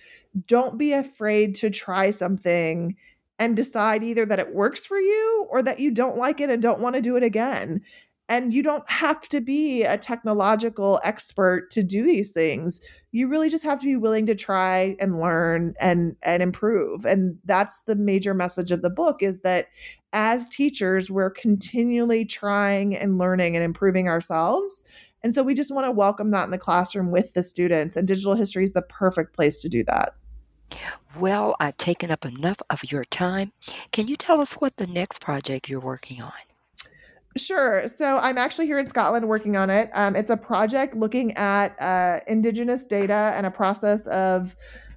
don't 0.45 0.77
be 0.77 0.93
afraid 0.93 1.55
to 1.55 1.69
try 1.69 2.11
something 2.11 2.95
and 3.39 3.55
decide 3.55 4.03
either 4.03 4.25
that 4.25 4.39
it 4.39 4.53
works 4.53 4.85
for 4.85 4.99
you 4.99 5.47
or 5.49 5.61
that 5.63 5.79
you 5.79 5.91
don't 5.91 6.17
like 6.17 6.39
it 6.39 6.49
and 6.49 6.61
don't 6.61 6.79
want 6.79 6.95
to 6.95 7.01
do 7.01 7.15
it 7.15 7.23
again. 7.23 7.81
And 8.29 8.53
you 8.53 8.61
don't 8.61 8.89
have 8.89 9.21
to 9.29 9.39
be 9.39 9.83
a 9.83 9.97
technological 9.97 10.99
expert 11.03 11.71
to 11.71 11.81
do 11.81 12.03
these 12.03 12.33
things. 12.33 12.81
You 13.11 13.29
really 13.29 13.49
just 13.49 13.63
have 13.63 13.79
to 13.79 13.85
be 13.85 13.95
willing 13.95 14.25
to 14.25 14.35
try 14.35 14.97
and 14.99 15.19
learn 15.19 15.75
and 15.79 16.15
and 16.23 16.43
improve. 16.43 17.05
And 17.05 17.37
that's 17.45 17.83
the 17.83 17.95
major 17.95 18.33
message 18.33 18.71
of 18.71 18.81
the 18.81 18.89
book 18.89 19.23
is 19.23 19.39
that 19.39 19.67
as 20.11 20.49
teachers, 20.49 21.09
we're 21.09 21.29
continually 21.29 22.25
trying 22.25 22.97
and 22.97 23.17
learning 23.17 23.55
and 23.55 23.63
improving 23.63 24.09
ourselves 24.09 24.83
and 25.23 25.33
so 25.33 25.43
we 25.43 25.53
just 25.53 25.73
want 25.73 25.85
to 25.85 25.91
welcome 25.91 26.31
that 26.31 26.45
in 26.45 26.51
the 26.51 26.57
classroom 26.57 27.11
with 27.11 27.33
the 27.33 27.43
students, 27.43 27.95
and 27.95 28.07
digital 28.07 28.35
history 28.35 28.63
is 28.63 28.71
the 28.71 28.81
perfect 28.83 29.35
place 29.35 29.61
to 29.61 29.69
do 29.69 29.83
that. 29.85 30.13
Well, 31.17 31.55
I've 31.59 31.77
taken 31.77 32.11
up 32.11 32.25
enough 32.25 32.61
of 32.69 32.91
your 32.91 33.03
time. 33.05 33.51
Can 33.91 34.07
you 34.07 34.15
tell 34.15 34.39
us 34.41 34.53
what 34.53 34.77
the 34.77 34.87
next 34.87 35.21
project 35.21 35.69
you're 35.69 35.79
working 35.79 36.21
on? 36.21 36.31
Sure. 37.37 37.87
So 37.87 38.17
I'm 38.17 38.37
actually 38.37 38.65
here 38.65 38.79
in 38.79 38.87
Scotland 38.87 39.27
working 39.27 39.55
on 39.55 39.69
it. 39.69 39.89
Um, 39.93 40.15
it's 40.15 40.29
a 40.29 40.37
project 40.37 40.95
looking 40.95 41.33
at 41.33 41.79
uh, 41.79 42.19
Indigenous 42.27 42.85
data 42.85 43.31
and 43.35 43.45
a 43.45 43.51
process 43.51 44.07
of 44.07 44.55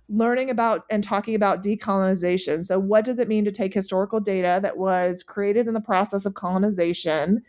learning 0.08 0.50
about 0.50 0.84
and 0.90 1.04
talking 1.04 1.34
about 1.34 1.62
decolonization. 1.62 2.64
So, 2.64 2.78
what 2.78 3.04
does 3.04 3.18
it 3.18 3.28
mean 3.28 3.44
to 3.44 3.52
take 3.52 3.72
historical 3.72 4.20
data 4.20 4.58
that 4.62 4.76
was 4.76 5.22
created 5.22 5.68
in 5.68 5.74
the 5.74 5.80
process 5.80 6.24
of 6.24 6.34
colonization 6.34 7.42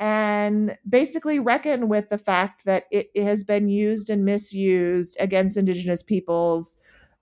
and 0.00 0.76
basically 0.88 1.38
reckon 1.38 1.88
with 1.88 2.08
the 2.08 2.18
fact 2.18 2.64
that 2.64 2.84
it, 2.90 3.10
has 3.16 3.42
been 3.42 3.68
used 3.68 4.10
and 4.10 4.24
misused 4.24 5.16
against 5.20 5.56
Indigenous 5.56 6.02
peoples, 6.02 6.76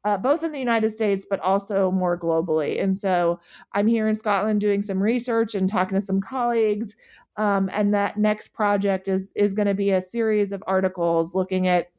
uh, 0.06 0.16
both 0.16 0.44
in 0.44 0.52
the 0.52 0.58
United 0.60 0.92
States, 0.92 1.26
but 1.28 1.40
also 1.40 1.90
more 1.90 2.16
globally. 2.16 2.80
And 2.80 2.96
so 2.96 3.40
I'm 3.72 3.88
here 3.88 4.06
in 4.06 4.14
Scotland 4.14 4.60
doing 4.60 4.80
some 4.80 5.02
research 5.02 5.56
and 5.56 5.68
talking 5.68 5.96
to 5.96 6.00
some 6.00 6.20
colleagues. 6.20 6.94
Um, 7.36 7.68
and 7.72 7.92
that 7.92 8.16
next 8.16 8.54
project 8.54 9.08
is 9.08 9.32
is 9.34 9.52
going 9.52 9.66
to 9.66 9.74
be 9.74 9.90
a 9.90 10.00
series 10.00 10.52
of 10.52 10.62
articles 10.68 11.34
looking 11.34 11.66
at 11.66 11.90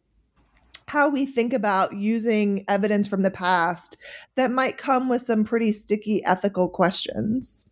how 0.87 1.09
we 1.09 1.25
think 1.25 1.51
about 1.51 1.97
using 1.97 2.63
evidence 2.69 3.09
from 3.09 3.23
the 3.23 3.29
past 3.29 3.97
that 4.35 4.51
might 4.51 4.77
come 4.77 5.09
with 5.09 5.21
some 5.21 5.43
pretty 5.43 5.73
sticky 5.73 6.23
ethical 6.23 6.69
questions. 6.69 7.65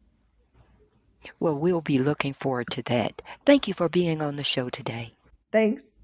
Well, 1.39 1.57
we'll 1.57 1.79
be 1.79 1.97
looking 1.97 2.33
forward 2.33 2.67
to 2.71 2.83
that. 2.83 3.21
Thank 3.45 3.69
you 3.69 3.73
for 3.73 3.87
being 3.87 4.21
on 4.21 4.35
the 4.35 4.43
show 4.43 4.69
today. 4.69 5.13
Thanks. 5.53 6.01